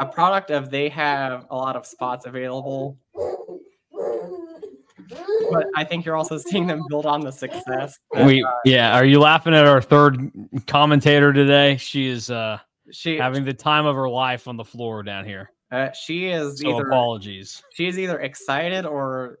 [0.00, 2.98] a product of they have a lot of spots available.
[5.54, 7.98] But I think you're also seeing them build on the success.
[8.12, 8.96] That, we, uh, yeah.
[8.96, 10.30] Are you laughing at our third
[10.66, 11.76] commentator today?
[11.76, 12.58] She is uh,
[12.90, 15.50] she having the time of her life on the floor down here.
[15.70, 17.62] Uh, she is so either apologies.
[17.72, 19.38] She is either excited or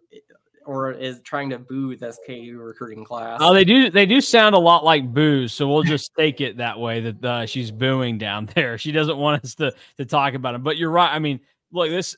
[0.66, 3.38] or is trying to boo this KU recruiting class.
[3.42, 3.90] Oh, they do.
[3.90, 7.24] They do sound a lot like boos, so we'll just take it that way that
[7.24, 8.78] uh, she's booing down there.
[8.78, 10.62] She doesn't want us to to talk about it.
[10.62, 11.12] But you're right.
[11.12, 11.40] I mean,
[11.70, 12.16] look, this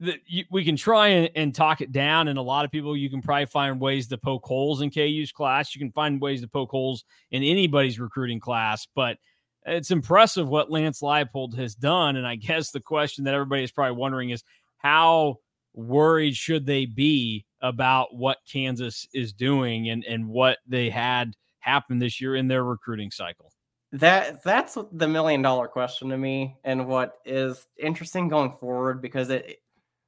[0.00, 2.96] the, you, we can try and, and, talk it down, and a lot of people
[2.96, 5.74] you can probably find ways to poke holes in KU's class.
[5.74, 9.18] You can find ways to poke holes in anybody's recruiting class, but
[9.66, 12.16] it's impressive what Lance Leipold has done.
[12.16, 14.42] And I guess the question that everybody is probably wondering is
[14.78, 15.38] how
[15.72, 21.98] worried should they be about what Kansas is doing and, and what they had happen
[21.98, 23.52] this year in their recruiting cycle?
[23.92, 29.30] That that's the million dollar question to me, and what is interesting going forward because
[29.30, 29.60] it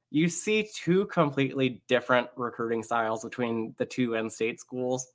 [0.09, 5.07] you see two completely different recruiting styles between the two in-state schools,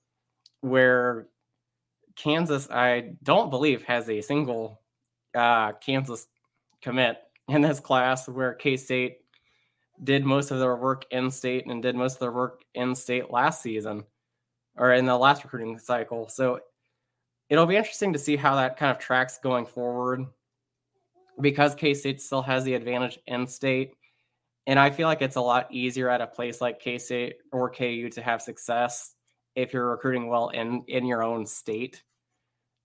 [0.60, 1.28] where
[2.14, 4.80] Kansas, I don't believe, has a single
[5.34, 6.26] uh, Kansas
[6.82, 7.18] commit
[7.48, 9.18] in this class where K State
[10.04, 13.30] did most of their work in state and did most of their work in state
[13.30, 14.04] last season
[14.76, 16.28] or in the last recruiting cycle.
[16.28, 16.60] So
[17.48, 20.26] it'll be interesting to see how that kind of tracks going forward
[21.40, 23.94] because K State still has the advantage in state.
[24.66, 27.70] And I feel like it's a lot easier at a place like K State or
[27.70, 29.14] KU to have success
[29.54, 32.02] if you're recruiting well in, in your own state.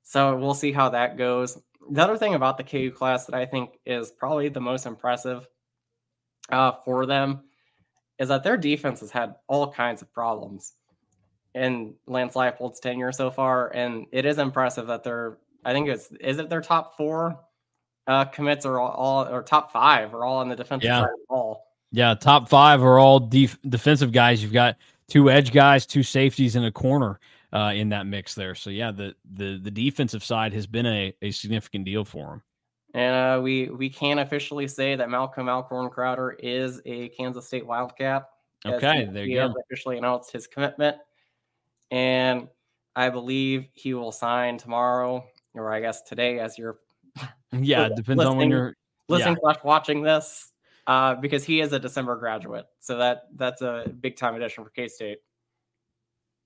[0.03, 1.57] So we'll see how that goes.
[1.91, 5.47] The other thing about the KU class that I think is probably the most impressive
[6.49, 7.43] uh, for them
[8.19, 10.73] is that their defense has had all kinds of problems
[11.53, 15.37] in Lance Leipold's tenure so far, and it is impressive that they're.
[15.65, 17.39] I think it's is it their top four
[18.07, 21.01] uh, commits are all, all, or top five are all on the defensive yeah.
[21.01, 21.66] side of the ball.
[21.91, 24.43] Yeah, top five are all def- defensive guys.
[24.43, 24.77] You've got
[25.07, 27.19] two edge guys, two safeties, and a corner
[27.53, 28.55] uh, in that mix there.
[28.55, 32.41] So yeah, the the the defensive side has been a, a significant deal for him.
[32.93, 37.65] And uh, we we can officially say that Malcolm Alcorn Crowder is a Kansas State
[37.65, 38.29] Wildcat.
[38.65, 39.53] Okay, he, there you he go.
[39.69, 40.97] officially announced his commitment,
[41.91, 42.47] and
[42.95, 45.23] I believe he will sign tomorrow,
[45.53, 46.77] or I guess today, as you're.
[47.53, 48.75] Yeah, it depends on when you're
[49.07, 49.53] listening yeah.
[49.63, 50.51] watching this,
[50.87, 54.69] uh, because he is a December graduate, so that that's a big time addition for
[54.71, 55.19] K State.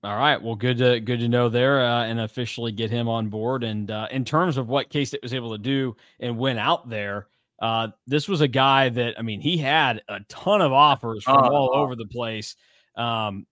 [0.04, 0.42] All right.
[0.42, 3.62] Well, good to good to know there, uh, and officially get him on board.
[3.62, 6.90] And uh, in terms of what K State was able to do and went out
[6.90, 7.28] there,
[7.60, 11.36] uh, this was a guy that I mean, he had a ton of offers from
[11.36, 11.82] all uh-huh.
[11.82, 12.56] over the place.
[12.96, 13.46] Um,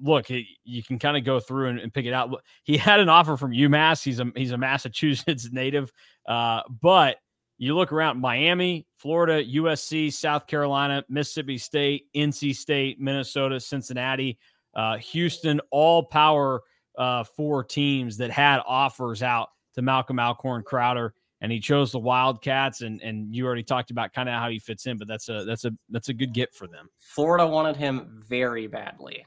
[0.00, 2.42] look, he, you can kind of go through and, and, pick it out.
[2.64, 4.02] He had an offer from UMass.
[4.02, 5.92] He's a he's a Massachusetts native,
[6.26, 7.18] uh, but
[7.64, 14.38] you look around Miami, Florida, USC, South Carolina, Mississippi State, NC State, Minnesota, Cincinnati
[14.74, 16.62] uh, Houston, all power
[16.98, 21.98] uh, four teams that had offers out to Malcolm Alcorn Crowder, and he chose the
[21.98, 22.82] Wildcats.
[22.82, 25.44] And and you already talked about kind of how he fits in, but that's a
[25.44, 26.88] that's a that's a good get for them.
[27.00, 29.26] Florida wanted him very badly.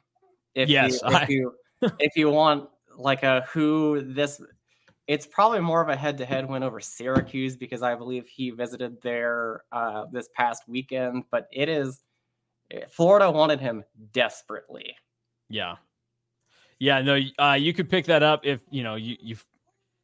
[0.55, 1.25] If yes, you, if I...
[1.29, 1.55] you
[1.99, 4.41] if you want like a who this
[5.07, 9.63] it's probably more of a head-to-head win over Syracuse because I believe he visited there
[9.71, 11.23] uh, this past weekend.
[11.31, 12.03] But it is
[12.89, 14.95] Florida wanted him desperately.
[15.49, 15.75] Yeah.
[16.79, 19.37] Yeah, no, uh, you could pick that up if you know you you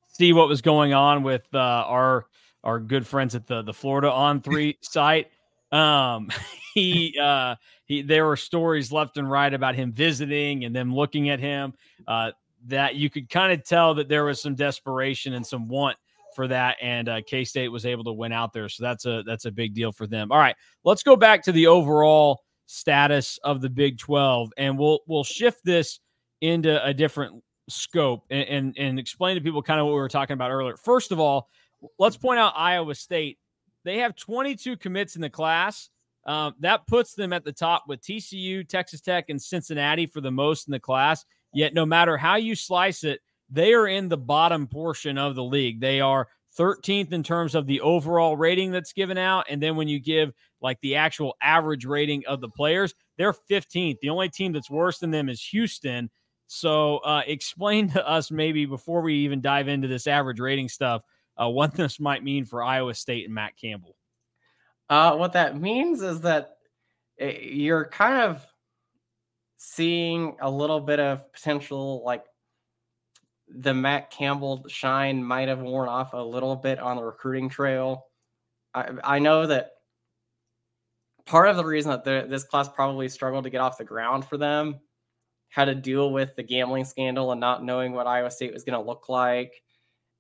[0.08, 2.26] see what was going on with uh, our
[2.64, 5.28] our good friends at the the Florida on three site.
[5.72, 6.30] Um,
[6.74, 11.30] he uh, he there were stories left and right about him visiting and them looking
[11.30, 11.74] at him.
[12.08, 12.32] Uh,
[12.68, 15.98] that you could kind of tell that there was some desperation and some want
[16.36, 18.70] for that, and uh, K State was able to win out there.
[18.70, 20.32] So that's a that's a big deal for them.
[20.32, 25.00] All right, let's go back to the overall status of the Big 12 and we'll
[25.08, 26.00] we'll shift this
[26.42, 30.10] into a different scope and, and, and explain to people kind of what we were
[30.10, 30.76] talking about earlier.
[30.76, 31.50] First of all,
[32.00, 33.38] let's point out Iowa State.
[33.86, 35.90] They have 22 commits in the class.
[36.26, 40.32] Um, that puts them at the top with TCU, Texas Tech, and Cincinnati for the
[40.32, 41.26] most in the class.
[41.54, 45.44] Yet, no matter how you slice it, they are in the bottom portion of the
[45.44, 45.80] league.
[45.80, 46.28] They are
[46.58, 49.46] 13th in terms of the overall rating that's given out.
[49.50, 50.32] And then when you give
[50.62, 54.00] like the actual average rating of the players, they're 15th.
[54.02, 56.10] The only team that's worse than them is Houston.
[56.48, 61.04] So uh, explain to us maybe before we even dive into this average rating stuff,
[61.42, 63.96] uh, what this might mean for Iowa State and Matt Campbell.
[64.90, 66.58] Uh, what that means is that
[67.20, 68.46] eh, you're kind of
[69.66, 72.26] seeing a little bit of potential like
[73.48, 78.08] the Matt Campbell shine might have worn off a little bit on the recruiting trail.
[78.74, 79.72] I, I know that
[81.26, 84.36] part of the reason that this class probably struggled to get off the ground for
[84.38, 84.82] them
[85.48, 88.78] had to deal with the gambling scandal and not knowing what Iowa State was going
[88.78, 89.54] to look like.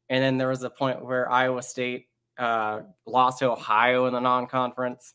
[0.09, 4.21] And then there was a point where Iowa State uh, lost to Ohio in the
[4.21, 5.13] non-conference.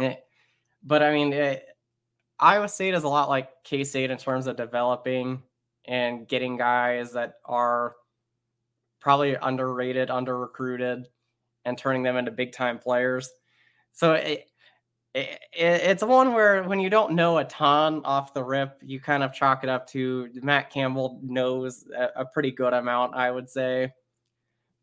[0.00, 0.14] Eh,
[0.82, 1.67] but I mean, it,
[2.40, 5.42] Iowa State is a lot like K State in terms of developing
[5.86, 7.94] and getting guys that are
[9.00, 11.08] probably underrated, under recruited,
[11.64, 13.30] and turning them into big time players.
[13.92, 14.46] So it,
[15.14, 19.22] it, it's one where when you don't know a ton off the rip, you kind
[19.22, 23.48] of chalk it up to Matt Campbell knows a, a pretty good amount, I would
[23.48, 23.92] say.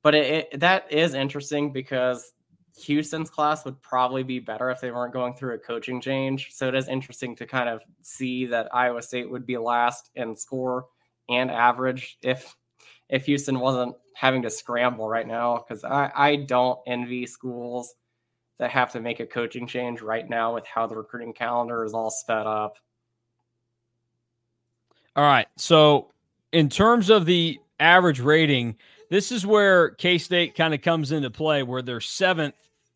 [0.03, 2.33] But it, it, that is interesting because
[2.77, 6.49] Houston's class would probably be better if they weren't going through a coaching change.
[6.51, 10.35] So it is interesting to kind of see that Iowa State would be last in
[10.35, 10.87] score
[11.29, 12.55] and average if
[13.09, 17.93] if Houston wasn't having to scramble right now because I, I don't envy schools
[18.57, 21.93] that have to make a coaching change right now with how the recruiting calendar is
[21.93, 22.77] all sped up.
[25.15, 25.47] All right.
[25.57, 26.11] So
[26.51, 28.75] in terms of the average rating,
[29.09, 32.55] this is where K State kind of comes into play, where they're seventh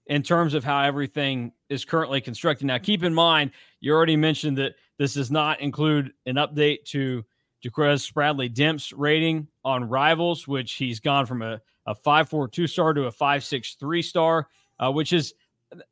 [0.10, 2.66] in terms of how everything is currently constructed.
[2.66, 7.24] Now, keep in mind, you already mentioned that this does not include an update to
[7.62, 12.94] Jaquez Bradley Demp's rating on rivals, which he's gone from a, a 5 2 star
[12.94, 14.48] to a 563 star,
[14.80, 15.34] uh, which is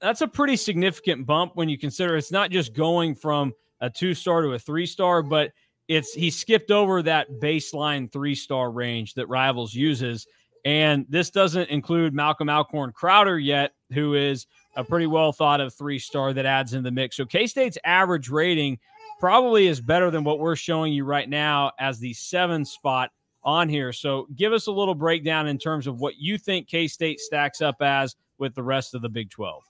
[0.02, 4.16] that's a pretty significant bump when you consider it's not just going from a two
[4.16, 5.52] star to a three star, but
[5.88, 10.26] it's he skipped over that baseline three star range that Rivals uses.
[10.66, 15.74] And this doesn't include Malcolm Alcorn Crowder yet, who is a pretty well thought of
[15.74, 17.18] three star that adds in the mix.
[17.18, 18.80] So K State's average rating
[19.20, 23.12] probably is better than what we're showing you right now as the seven spot
[23.44, 23.94] on here.
[23.94, 27.62] So give us a little breakdown in terms of what you think K State stacks
[27.62, 29.64] up as with the rest of the Big 12.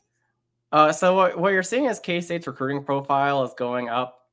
[0.71, 4.25] Uh, so what, what you're seeing is K State's recruiting profile is going up,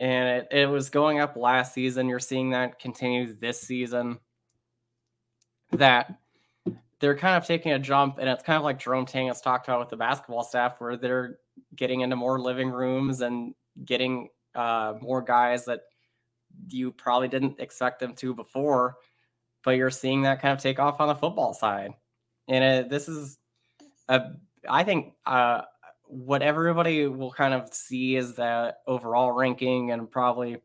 [0.00, 2.08] and it, it was going up last season.
[2.08, 4.18] You're seeing that continue this season.
[5.72, 6.18] That
[7.00, 9.68] they're kind of taking a jump, and it's kind of like Jerome Tang has talked
[9.68, 11.38] about with the basketball staff, where they're
[11.76, 15.80] getting into more living rooms and getting uh, more guys that
[16.68, 18.96] you probably didn't expect them to before,
[19.64, 21.92] but you're seeing that kind of take off on the football side,
[22.48, 23.38] and it, this is
[24.08, 24.32] a
[24.68, 25.62] I think uh,
[26.06, 30.58] what everybody will kind of see is that overall ranking and probably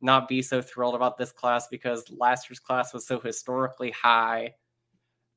[0.00, 4.54] not be so thrilled about this class because last year's class was so historically high.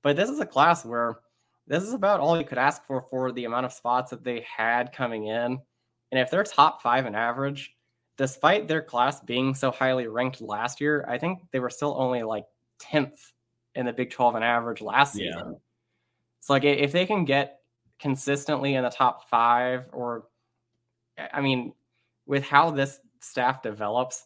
[0.04, 1.20] But this is a class where
[1.68, 4.42] this is about all you could ask for for the amount of spots that they
[4.42, 5.60] had coming in.
[6.12, 7.76] And if they're top five in average,
[8.18, 12.24] despite their class being so highly ranked last year, I think they were still only
[12.24, 12.46] like
[12.82, 13.32] 10th
[13.76, 15.58] in the Big 12 in average last season.
[16.40, 17.60] So like if they can get
[18.00, 20.28] consistently in the top five, or
[21.34, 21.74] I mean,
[22.26, 24.26] with how this staff develops,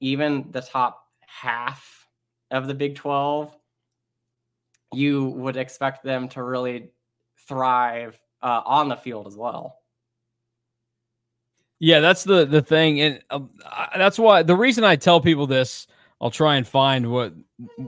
[0.00, 2.06] even the top half
[2.50, 3.54] of the Big 12,
[4.92, 6.90] you would expect them to really
[7.46, 9.76] thrive uh, on the field as well.
[11.80, 13.40] Yeah, that's the the thing, and uh,
[13.96, 15.86] that's why the reason I tell people this.
[16.20, 17.32] I'll try and find what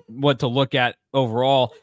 [0.07, 1.75] what to look at overall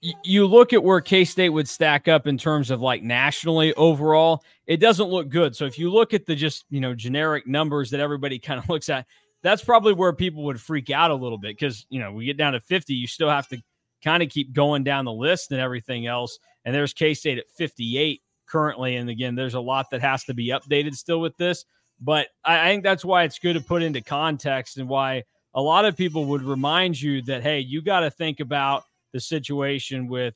[0.00, 4.44] you look at where K State would stack up in terms of like nationally overall,
[4.66, 5.56] it doesn't look good.
[5.56, 8.68] So if you look at the just, you know, generic numbers that everybody kind of
[8.68, 9.06] looks at,
[9.42, 12.36] that's probably where people would freak out a little bit because, you know, we get
[12.36, 13.60] down to 50, you still have to
[14.02, 16.38] kind of keep going down the list and everything else.
[16.64, 18.96] And there's K State at 58 currently.
[18.96, 21.64] And again, there's a lot that has to be updated still with this.
[22.00, 25.24] But I, I think that's why it's good to put into context and why
[25.54, 29.20] a lot of people would remind you that, hey, you got to think about the
[29.20, 30.34] situation with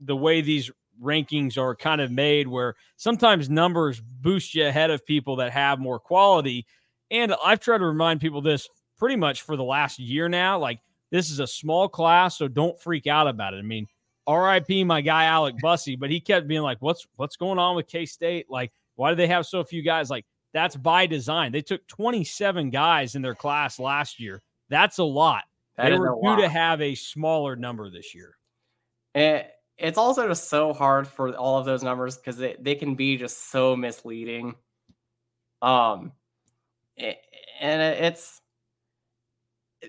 [0.00, 0.70] the way these
[1.02, 5.78] rankings are kind of made where sometimes numbers boost you ahead of people that have
[5.78, 6.66] more quality.
[7.10, 10.58] And I've tried to remind people this pretty much for the last year now.
[10.58, 10.80] Like,
[11.14, 13.58] this is a small class, so don't freak out about it.
[13.58, 13.86] I mean,
[14.28, 17.86] RIP my guy Alec Bussey, but he kept being like, What's what's going on with
[17.86, 18.50] K State?
[18.50, 20.10] Like, why do they have so few guys?
[20.10, 21.52] Like, that's by design.
[21.52, 24.42] They took 27 guys in their class last year.
[24.70, 25.44] That's a lot.
[25.76, 28.36] That they were due to have a smaller number this year.
[29.14, 29.44] And
[29.78, 33.16] it's also just so hard for all of those numbers because they, they can be
[33.18, 34.56] just so misleading.
[35.62, 36.10] Um,
[36.98, 38.40] and it's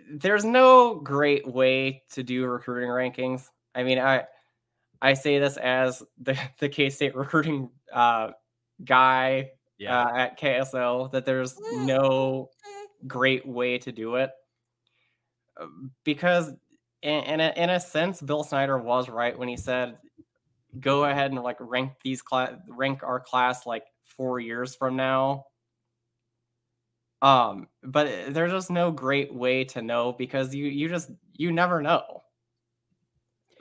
[0.10, 3.50] there's no great way to do recruiting rankings.
[3.74, 4.26] I mean, I
[5.02, 8.32] I say this as the the K State recruiting uh,
[8.84, 10.02] guy yeah.
[10.02, 12.50] uh, at KSL that there's no
[13.08, 14.32] great way to do it
[16.04, 16.54] because
[17.02, 19.98] in, in a, in a sense, Bill Snyder was right when he said,
[20.80, 25.46] "Go ahead and like rank these class, rank our class like four years from now."
[27.26, 31.82] Um, but there's just no great way to know because you you just you never
[31.82, 32.24] know.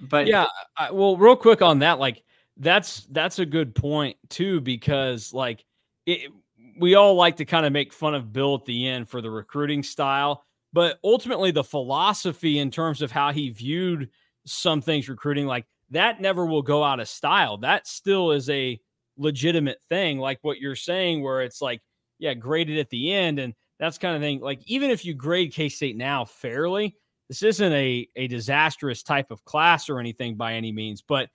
[0.01, 0.47] But yeah,
[0.77, 2.23] I, well, real quick on that, like
[2.57, 5.65] that's that's a good point too because like
[6.07, 6.31] it,
[6.79, 9.31] we all like to kind of make fun of Bill at the end for the
[9.31, 10.45] recruiting style
[10.75, 14.11] but ultimately, the philosophy in terms of how he viewed
[14.45, 17.59] some things recruiting, like that never will go out of style.
[17.59, 18.81] That still is a
[19.17, 21.81] legitimate thing, like what you're saying, where it's like,
[22.25, 23.39] yeah, graded at the end.
[23.39, 24.41] And that's kind of thing.
[24.41, 26.97] Like, even if you grade K State now fairly,
[27.29, 31.03] this isn't a, a disastrous type of class or anything by any means.
[31.03, 31.29] But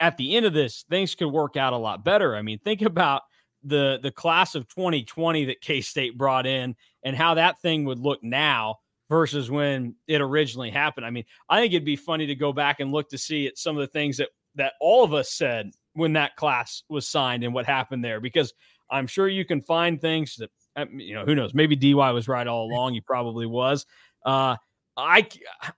[0.00, 2.36] at the end of this, things could work out a lot better.
[2.36, 3.22] I mean, think about
[3.64, 7.98] the the class of 2020 that K State brought in and how that thing would
[7.98, 8.76] look now
[9.08, 11.06] versus when it originally happened.
[11.06, 13.56] I mean, I think it'd be funny to go back and look to see at
[13.56, 17.44] some of the things that that all of us said when that class was signed
[17.44, 18.52] and what happened there because
[18.90, 20.50] I'm sure you can find things that
[20.92, 23.84] you know who knows maybe DY was right all along he probably was
[24.24, 24.56] uh
[24.98, 25.28] I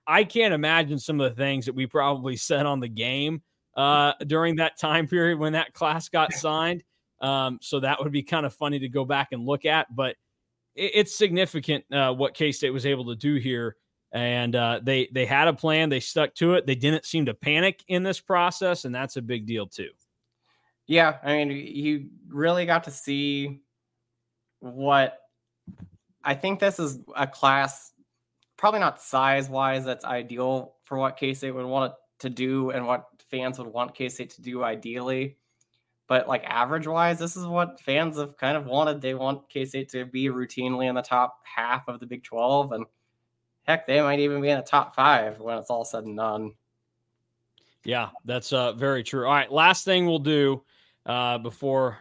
[0.07, 3.43] I can't imagine some of the things that we probably said on the game
[3.77, 6.83] uh, during that time period when that class got signed.
[7.21, 10.15] Um, so that would be kind of funny to go back and look at, but
[10.75, 13.75] it, it's significant uh, what K State was able to do here.
[14.11, 16.65] And uh, they they had a plan, they stuck to it.
[16.65, 19.89] They didn't seem to panic in this process, and that's a big deal too.
[20.87, 23.61] Yeah, I mean, you really got to see
[24.59, 25.17] what
[26.23, 27.91] I think this is a class,
[28.57, 32.85] probably not size wise, that's ideal for what K State would want to do and
[32.85, 35.37] what fans would want K State to do ideally.
[36.07, 39.01] But like average wise, this is what fans have kind of wanted.
[39.01, 42.73] They want K State to be routinely in the top half of the Big 12.
[42.73, 42.85] And
[43.63, 46.51] heck, they might even be in the top five when it's all said and done.
[47.83, 49.25] Yeah, that's uh, very true.
[49.25, 50.63] All right, last thing we'll do
[51.05, 51.97] uh, before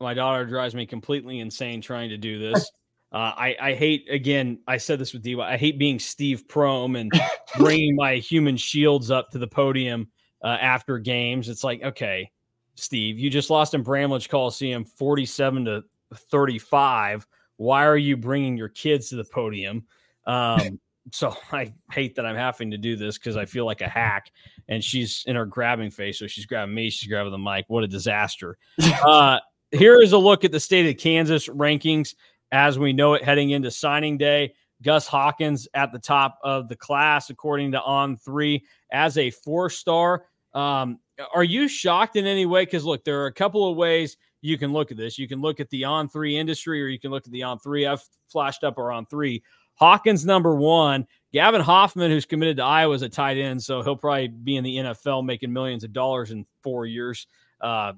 [0.00, 2.70] my daughter drives me completely insane trying to do this.
[3.12, 4.58] Uh, I, I hate again.
[4.66, 5.40] I said this with D.
[5.40, 7.12] I hate being Steve Prohm and
[7.56, 10.08] bringing my human shields up to the podium
[10.42, 11.48] uh, after games.
[11.48, 12.28] It's like, okay,
[12.74, 17.24] Steve, you just lost in Bramlage Coliseum, forty-seven to thirty-five.
[17.56, 19.84] Why are you bringing your kids to the podium?
[20.26, 20.80] Um,
[21.12, 24.30] so I hate that I'm having to do this because I feel like a hack.
[24.68, 26.90] And she's in her grabbing face, so she's grabbing me.
[26.90, 27.66] She's grabbing the mic.
[27.68, 28.58] What a disaster!
[29.04, 29.38] Uh,
[29.70, 32.14] here is a look at the state of Kansas rankings
[32.52, 34.54] as we know it heading into signing day.
[34.82, 39.70] Gus Hawkins at the top of the class, according to On Three, as a four
[39.70, 40.26] star.
[40.52, 41.00] Um,
[41.34, 42.64] are you shocked in any way?
[42.64, 45.18] Because look, there are a couple of ways you can look at this.
[45.18, 47.58] You can look at the On Three industry, or you can look at the On
[47.58, 47.86] Three.
[47.86, 49.42] I've flashed up our On Three.
[49.74, 51.06] Hawkins number one.
[51.32, 54.62] Gavin Hoffman, who's committed to Iowa as a tight end, so he'll probably be in
[54.62, 57.26] the NFL making millions of dollars in four years,
[57.60, 57.92] uh,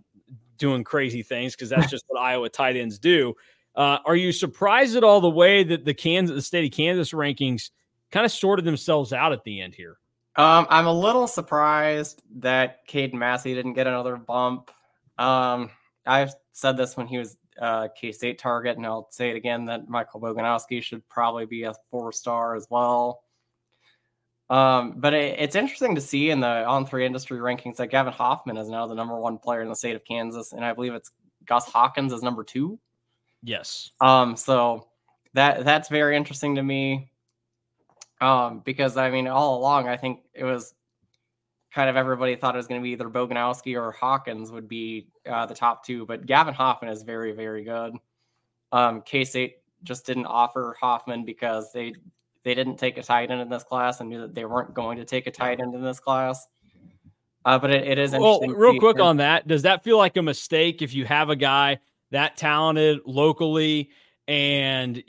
[0.57, 3.35] doing crazy things because that's just what Iowa tight ends do.
[3.75, 7.13] Uh, are you surprised at all the way that the Kansas, the state of Kansas
[7.13, 7.71] rankings
[8.11, 9.99] kind of sorted themselves out at the end here?
[10.37, 14.71] Um, I'm a little surprised that Caden Massey didn't get another bump.
[15.19, 15.71] Um,
[16.07, 19.65] I've said this when he was uh, K State target, and I'll say it again
[19.67, 23.23] that Michael Boganowski should probably be a four star as well.
[24.49, 28.13] Um, but it, it's interesting to see in the on three industry rankings that Gavin
[28.13, 30.95] Hoffman is now the number one player in the state of Kansas, and I believe
[30.95, 31.11] it's
[31.47, 32.79] Gus Hawkins is number two.
[33.43, 33.91] Yes.
[34.01, 34.87] Um, so
[35.35, 37.11] that that's very interesting to me.
[38.21, 40.75] Um, because I mean, all along, I think it was
[41.77, 45.09] kind of everybody thought it was going to be either Boganowski or Hawkins would be
[45.29, 47.93] uh, the top two, but Gavin Hoffman is very, very good.
[48.73, 51.93] Um, K State just didn't offer Hoffman because they
[52.45, 54.97] they didn't take a tight end in this class and knew that they weren't going
[54.97, 56.47] to take a tight end in this class.
[57.45, 59.47] Uh, but it, it is well, real quick on that.
[59.47, 61.79] Does that feel like a mistake if you have a guy
[62.11, 63.91] that talented locally.
[64.29, 65.03] And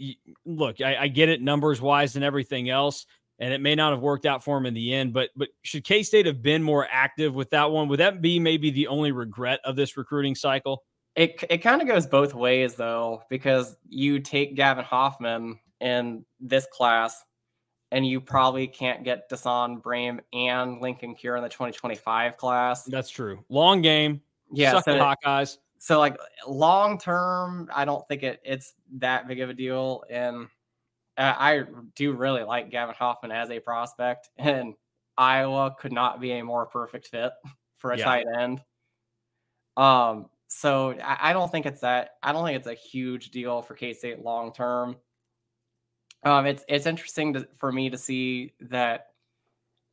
[0.46, 3.06] look, I, I get it numbers wise and everything else,
[3.40, 5.14] and it may not have worked out for him in the end.
[5.14, 7.88] But but should K State have been more active with that one?
[7.88, 10.84] Would that be maybe the only regret of this recruiting cycle?
[11.16, 16.68] It it kind of goes both ways though, because you take Gavin Hoffman in this
[16.72, 17.24] class,
[17.92, 22.84] and you probably can't get Dasan Brame and Linkon Cure in the 2025 class.
[22.84, 23.44] That's true.
[23.50, 24.22] Long game.
[24.52, 26.18] Yeah, Suck so the Hawkeyes so like
[26.48, 30.04] long term, I don't think it it's that big of a deal.
[30.10, 30.48] And
[31.18, 31.64] uh, I
[31.96, 34.76] do really like Gavin Hoffman as a prospect, and
[35.18, 37.32] Iowa could not be a more perfect fit
[37.78, 38.06] for a yeah.
[38.06, 38.62] tight end.
[39.76, 42.12] Um, so I, I, don't think it's that.
[42.24, 44.96] I don't think it's a huge deal for K State long term.
[46.24, 49.08] Um, it's it's interesting to, for me to see that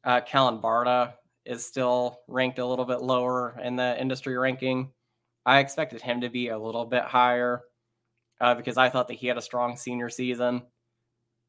[0.04, 1.14] uh, Kellen Barta
[1.44, 4.90] is still ranked a little bit lower in the industry ranking.
[5.44, 7.62] I expected him to be a little bit higher
[8.40, 10.62] uh, because I thought that he had a strong senior season.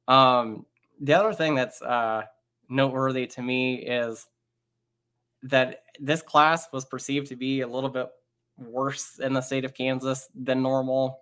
[0.07, 0.65] Um,
[0.99, 2.23] the other thing that's uh,
[2.69, 4.27] noteworthy to me is
[5.43, 8.09] that this class was perceived to be a little bit
[8.57, 11.19] worse in the state of Kansas than normal,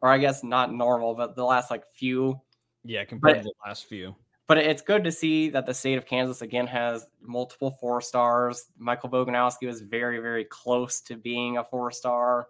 [0.00, 2.40] or I guess not normal, but the last like few.
[2.84, 4.14] Yeah, compared but, to the last few
[4.48, 8.68] but it's good to see that the state of Kansas again has multiple four stars.
[8.78, 12.48] Michael Boganowski was very, very close to being a four star.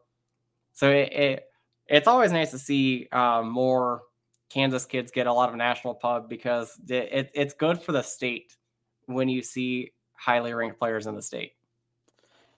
[0.72, 1.44] So it, it
[1.88, 4.02] it's always nice to see um, more
[4.50, 8.02] Kansas kids get a lot of national pub because it, it, it's good for the
[8.02, 8.56] state
[9.06, 11.52] when you see highly ranked players in the state.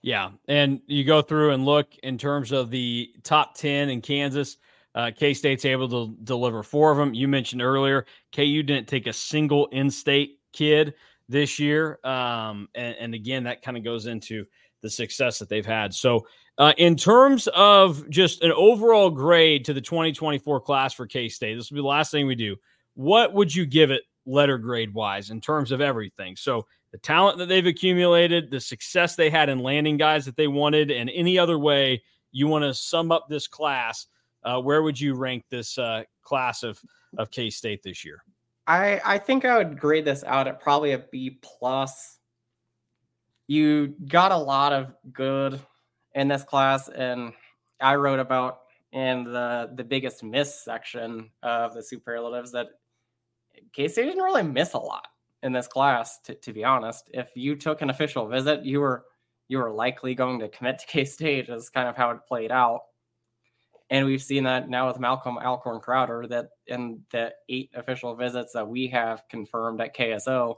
[0.01, 0.31] Yeah.
[0.47, 4.57] And you go through and look in terms of the top 10 in Kansas.
[4.93, 7.13] Uh, K State's able to deliver four of them.
[7.13, 8.05] You mentioned earlier,
[8.35, 10.95] KU didn't take a single in state kid
[11.29, 11.99] this year.
[12.03, 14.45] Um, and, and, again, that kind of goes into
[14.81, 15.93] the success that they've had.
[15.93, 16.27] So,
[16.57, 21.55] uh, in terms of just an overall grade to the 2024 class for K State,
[21.55, 22.55] this will be the last thing we do.
[22.93, 26.35] What would you give it letter grade wise in terms of everything?
[26.35, 30.47] So, the talent that they've accumulated, the success they had in landing guys that they
[30.47, 32.03] wanted, and any other way
[32.33, 34.07] you want to sum up this class,
[34.43, 36.81] uh, where would you rank this uh, class of
[37.17, 38.23] of K State this year?
[38.67, 42.17] I I think I would grade this out at probably a B plus.
[43.47, 45.59] You got a lot of good
[46.15, 47.33] in this class, and
[47.79, 48.59] I wrote about
[48.91, 52.67] in the the biggest miss section of the superlatives that
[53.73, 55.07] K State didn't really miss a lot
[55.43, 56.19] in this class.
[56.25, 59.05] To, to be honest, if you took an official visit, you were
[59.47, 61.49] you were likely going to commit to K State.
[61.49, 62.81] Is kind of how it played out.
[63.89, 68.53] And we've seen that now with Malcolm Alcorn Crowder that in the eight official visits
[68.53, 70.55] that we have confirmed at KSO,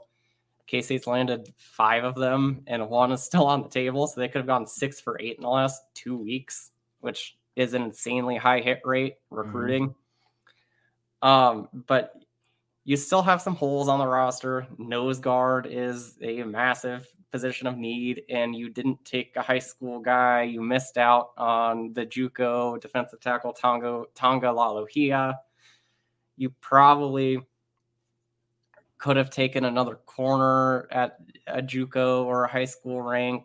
[0.66, 4.06] K State's landed five of them, and one is still on the table.
[4.06, 6.70] So they could have gone six for eight in the last two weeks,
[7.00, 9.94] which is an insanely high hit rate recruiting.
[11.22, 11.28] Mm-hmm.
[11.28, 12.14] Um, but
[12.84, 14.66] you still have some holes on the roster.
[14.76, 20.00] Nose guard is a massive position of need, and you didn't take a high school
[20.00, 20.42] guy.
[20.42, 25.34] You missed out on the JUCO defensive tackle Tonga Tonga Lalohia.
[26.36, 27.40] You probably
[28.98, 33.44] could have taken another corner at a JUCO or a high school rank.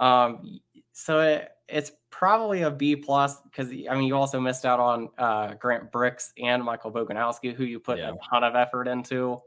[0.00, 0.60] Um,
[0.92, 5.08] so it, it's probably a B plus because I mean you also missed out on
[5.18, 8.10] uh, Grant Brix and Michael Boganowski, who you put yeah.
[8.10, 9.40] a ton of effort into.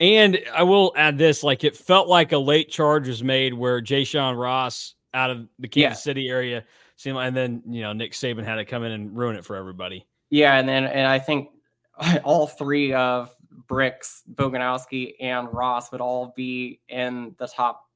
[0.00, 3.80] And I will add this: like it felt like a late charge was made where
[3.80, 6.02] Jay Sean Ross out of the Kansas yeah.
[6.02, 6.64] City area
[6.96, 9.44] seemed, like, and then you know Nick Saban had to come in and ruin it
[9.44, 10.06] for everybody.
[10.30, 11.50] Yeah, and then and I think
[12.24, 13.34] all three of
[13.68, 17.88] Brix, Boganowski, and Ross would all be in the top.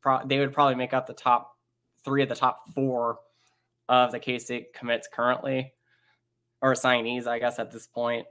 [0.00, 1.56] Pro, they would probably make up the top
[2.04, 3.18] three of the top four
[3.88, 5.72] of the K State commits currently,
[6.60, 8.26] or signees, I guess, at this point.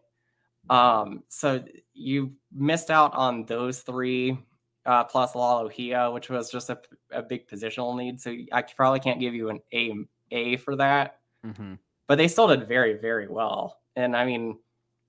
[0.69, 1.63] Um, so
[1.93, 4.37] you missed out on those three
[4.85, 6.79] uh, plus Lalohia, which was just a,
[7.11, 8.19] a, big positional need.
[8.19, 9.93] So I probably can't give you an A
[10.31, 11.19] A for that.
[11.45, 11.75] Mm-hmm.
[12.07, 13.79] But they still did very very well.
[13.95, 14.57] And I mean,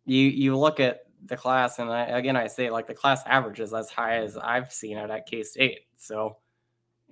[0.04, 3.60] you you look at the class, and I, again I say like the class average
[3.60, 5.80] is as high as I've seen it at K State.
[5.96, 6.36] So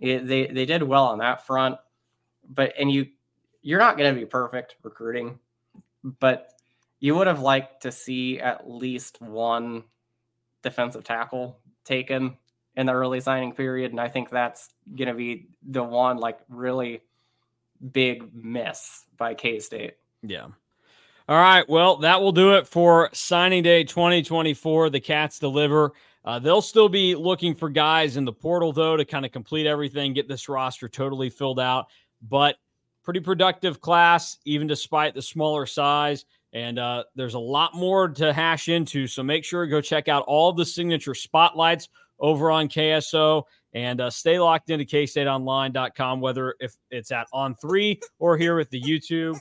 [0.00, 1.76] it, they they did well on that front.
[2.48, 3.06] But and you
[3.62, 5.40] you're not going to be perfect recruiting,
[6.20, 6.52] but
[7.00, 9.84] you would have liked to see at least one
[10.62, 12.36] defensive tackle taken
[12.76, 13.90] in the early signing period.
[13.90, 17.00] And I think that's going to be the one like really
[17.92, 19.94] big miss by K State.
[20.22, 20.46] Yeah.
[21.28, 21.68] All right.
[21.68, 24.90] Well, that will do it for signing day 2024.
[24.90, 25.92] The Cats deliver.
[26.24, 29.66] Uh, they'll still be looking for guys in the portal, though, to kind of complete
[29.66, 31.86] everything, get this roster totally filled out.
[32.22, 32.56] But
[33.02, 36.24] pretty productive class, even despite the smaller size.
[36.52, 39.06] And uh, there's a lot more to hash into.
[39.06, 41.88] So make sure to go check out all the signature spotlights
[42.18, 43.42] over on KSO
[43.72, 48.70] and uh, stay locked into kstateonline.com, whether if it's at on three or here with
[48.70, 49.38] the YouTube.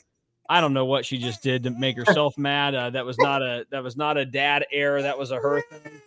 [0.47, 2.75] I don't know what she just did to make herself mad.
[2.75, 5.01] Uh, that was not a that was not a dad error.
[5.01, 6.01] That was a her thing.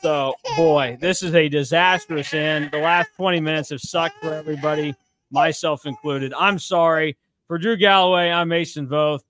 [0.00, 2.70] So boy, this is a disastrous end.
[2.70, 4.94] The last 20 minutes have sucked for everybody
[5.30, 6.32] myself included.
[6.34, 7.16] I'm sorry.
[7.46, 9.20] For Drew Galloway, I'm Mason Voth.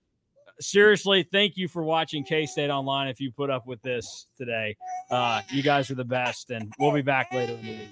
[0.61, 3.09] Seriously, thank you for watching K State Online.
[3.09, 4.77] If you put up with this today,
[5.11, 7.89] uh, you guys are the best, and we'll be back later in the week.